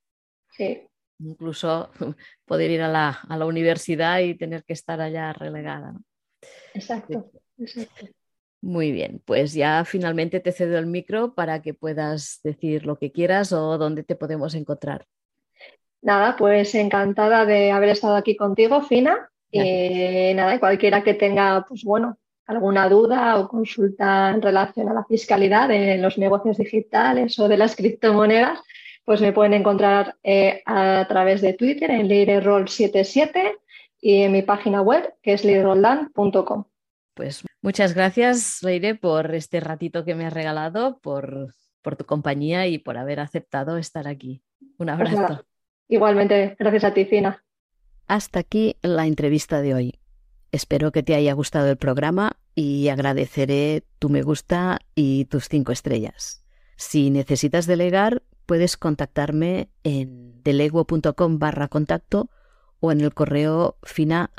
Sí 0.57 0.89
incluso 1.25 1.91
poder 2.45 2.71
ir 2.71 2.83
a 2.83 2.89
la, 2.89 3.47
universidad 3.47 4.21
y 4.21 4.35
tener 4.35 4.65
que 4.65 4.73
estar 4.73 5.01
allá 5.01 5.33
relegada. 5.33 5.95
Exacto, 6.75 7.31
exacto. 7.59 8.07
Muy 8.61 8.93
bien, 8.93 9.21
pues 9.25 9.55
ya 9.55 9.85
finalmente 9.85 10.39
te 10.39 10.53
cedo 10.53 10.79
el 10.79 10.87
micro 10.87 11.35
para 11.35 11.63
que 11.63 11.75
puedas 11.75 12.41
decir 12.45 12.87
lo 12.87 12.97
que 12.97 13.11
quieras 13.11 13.53
o 13.53 13.77
dónde 13.77 14.05
te 14.05 14.15
podemos 14.15 14.55
encontrar. 14.55 15.07
Nada, 16.01 16.37
pues 16.37 16.75
encantada 16.75 17.45
de 17.45 17.73
haber 17.73 17.91
estado 17.91 18.15
aquí 18.15 18.37
contigo, 18.37 18.83
Fina. 18.83 19.31
Y 19.51 20.33
nada, 20.35 20.59
cualquiera 20.59 21.03
que 21.03 21.15
tenga, 21.15 21.67
pues 21.69 21.85
bueno, 21.85 22.17
alguna 22.47 22.89
duda 22.89 23.39
o 23.39 23.49
consulta 23.49 24.31
en 24.31 24.43
relación 24.43 24.89
a 24.89 24.95
la 24.95 25.05
fiscalidad 25.05 25.69
de 25.69 25.99
los 25.99 26.19
negocios 26.19 26.57
digitales 26.57 27.39
o 27.39 27.49
de 27.49 27.57
las 27.57 27.77
criptomonedas, 27.77 28.61
pues 29.05 29.21
me 29.21 29.33
pueden 29.33 29.55
encontrar 29.55 30.17
eh, 30.23 30.63
a 30.67 31.07
través 31.09 31.41
de 31.41 31.55
Twitter 31.55 31.91
en 31.91 32.09
leireroll77 32.09 33.59
y 34.01 34.23
en 34.23 34.33
mi 34.33 34.43
página 34.43 34.83
web 34.83 35.15
que 35.23 35.33
es 35.33 35.45
leiroldan.com. 35.45 36.65
Pues 37.15 37.45
muchas 37.61 37.95
gracias, 37.95 38.63
Leire, 38.63 38.95
por 38.95 39.35
este 39.35 39.61
ratito 39.61 40.05
que 40.05 40.15
me 40.15 40.27
has 40.27 40.33
regalado, 40.33 40.99
por, 41.01 41.55
tu 41.83 42.05
compañía 42.07 42.67
y 42.67 42.79
por 42.79 42.97
haber 42.97 43.21
aceptado 43.21 43.77
estar 43.77 44.09
aquí. 44.09 44.43
Un 44.79 44.87
pues 44.87 45.13
abrazo. 45.13 45.45
igualmente, 45.89 46.57
gracias 46.59 46.85
a 46.85 46.95
ti, 46.95 47.05
Fina. 47.05 47.45
Hasta 48.09 48.41
aquí 48.41 48.77
la 48.83 49.07
entrevista 49.07 49.61
de 49.61 49.75
hoy. 49.75 49.99
Espero 50.53 50.93
que 50.93 51.03
te 51.03 51.15
haya 51.15 51.33
gustado 51.33 51.71
el 51.71 51.77
programa 51.77 52.33
y 52.55 52.89
agradeceré 52.89 53.85
tu 53.99 54.09
me 54.09 54.23
gusta 54.23 54.79
y 54.95 55.27
tus 55.27 55.49
cinco 55.49 55.73
estrellas. 55.73 56.45
Si 56.77 57.11
necesitas 57.11 57.67
delegar, 57.67 58.23
puedes 58.53 58.77
contactarme 58.77 59.71
en 59.83 60.43
deleguo.com 60.43 61.39
barra 61.39 61.69
contacto 61.69 62.29
o 62.81 62.93
en 62.93 63.01
el 63.01 63.15
correo 63.15 63.79
fina 63.83 64.31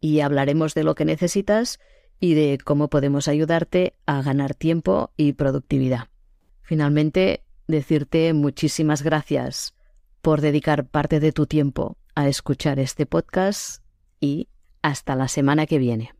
y 0.00 0.20
hablaremos 0.20 0.74
de 0.74 0.84
lo 0.84 0.94
que 0.94 1.04
necesitas 1.04 1.80
y 2.20 2.34
de 2.34 2.58
cómo 2.64 2.86
podemos 2.86 3.26
ayudarte 3.26 3.96
a 4.06 4.22
ganar 4.22 4.54
tiempo 4.54 5.10
y 5.16 5.32
productividad. 5.32 6.10
Finalmente, 6.62 7.42
decirte 7.66 8.32
muchísimas 8.34 9.02
gracias 9.02 9.74
por 10.20 10.42
dedicar 10.42 10.86
parte 10.86 11.18
de 11.18 11.32
tu 11.32 11.48
tiempo 11.48 11.96
a 12.14 12.28
escuchar 12.28 12.78
este 12.78 13.04
podcast 13.04 13.82
y 14.20 14.46
hasta 14.80 15.16
la 15.16 15.26
semana 15.26 15.66
que 15.66 15.78
viene. 15.78 16.10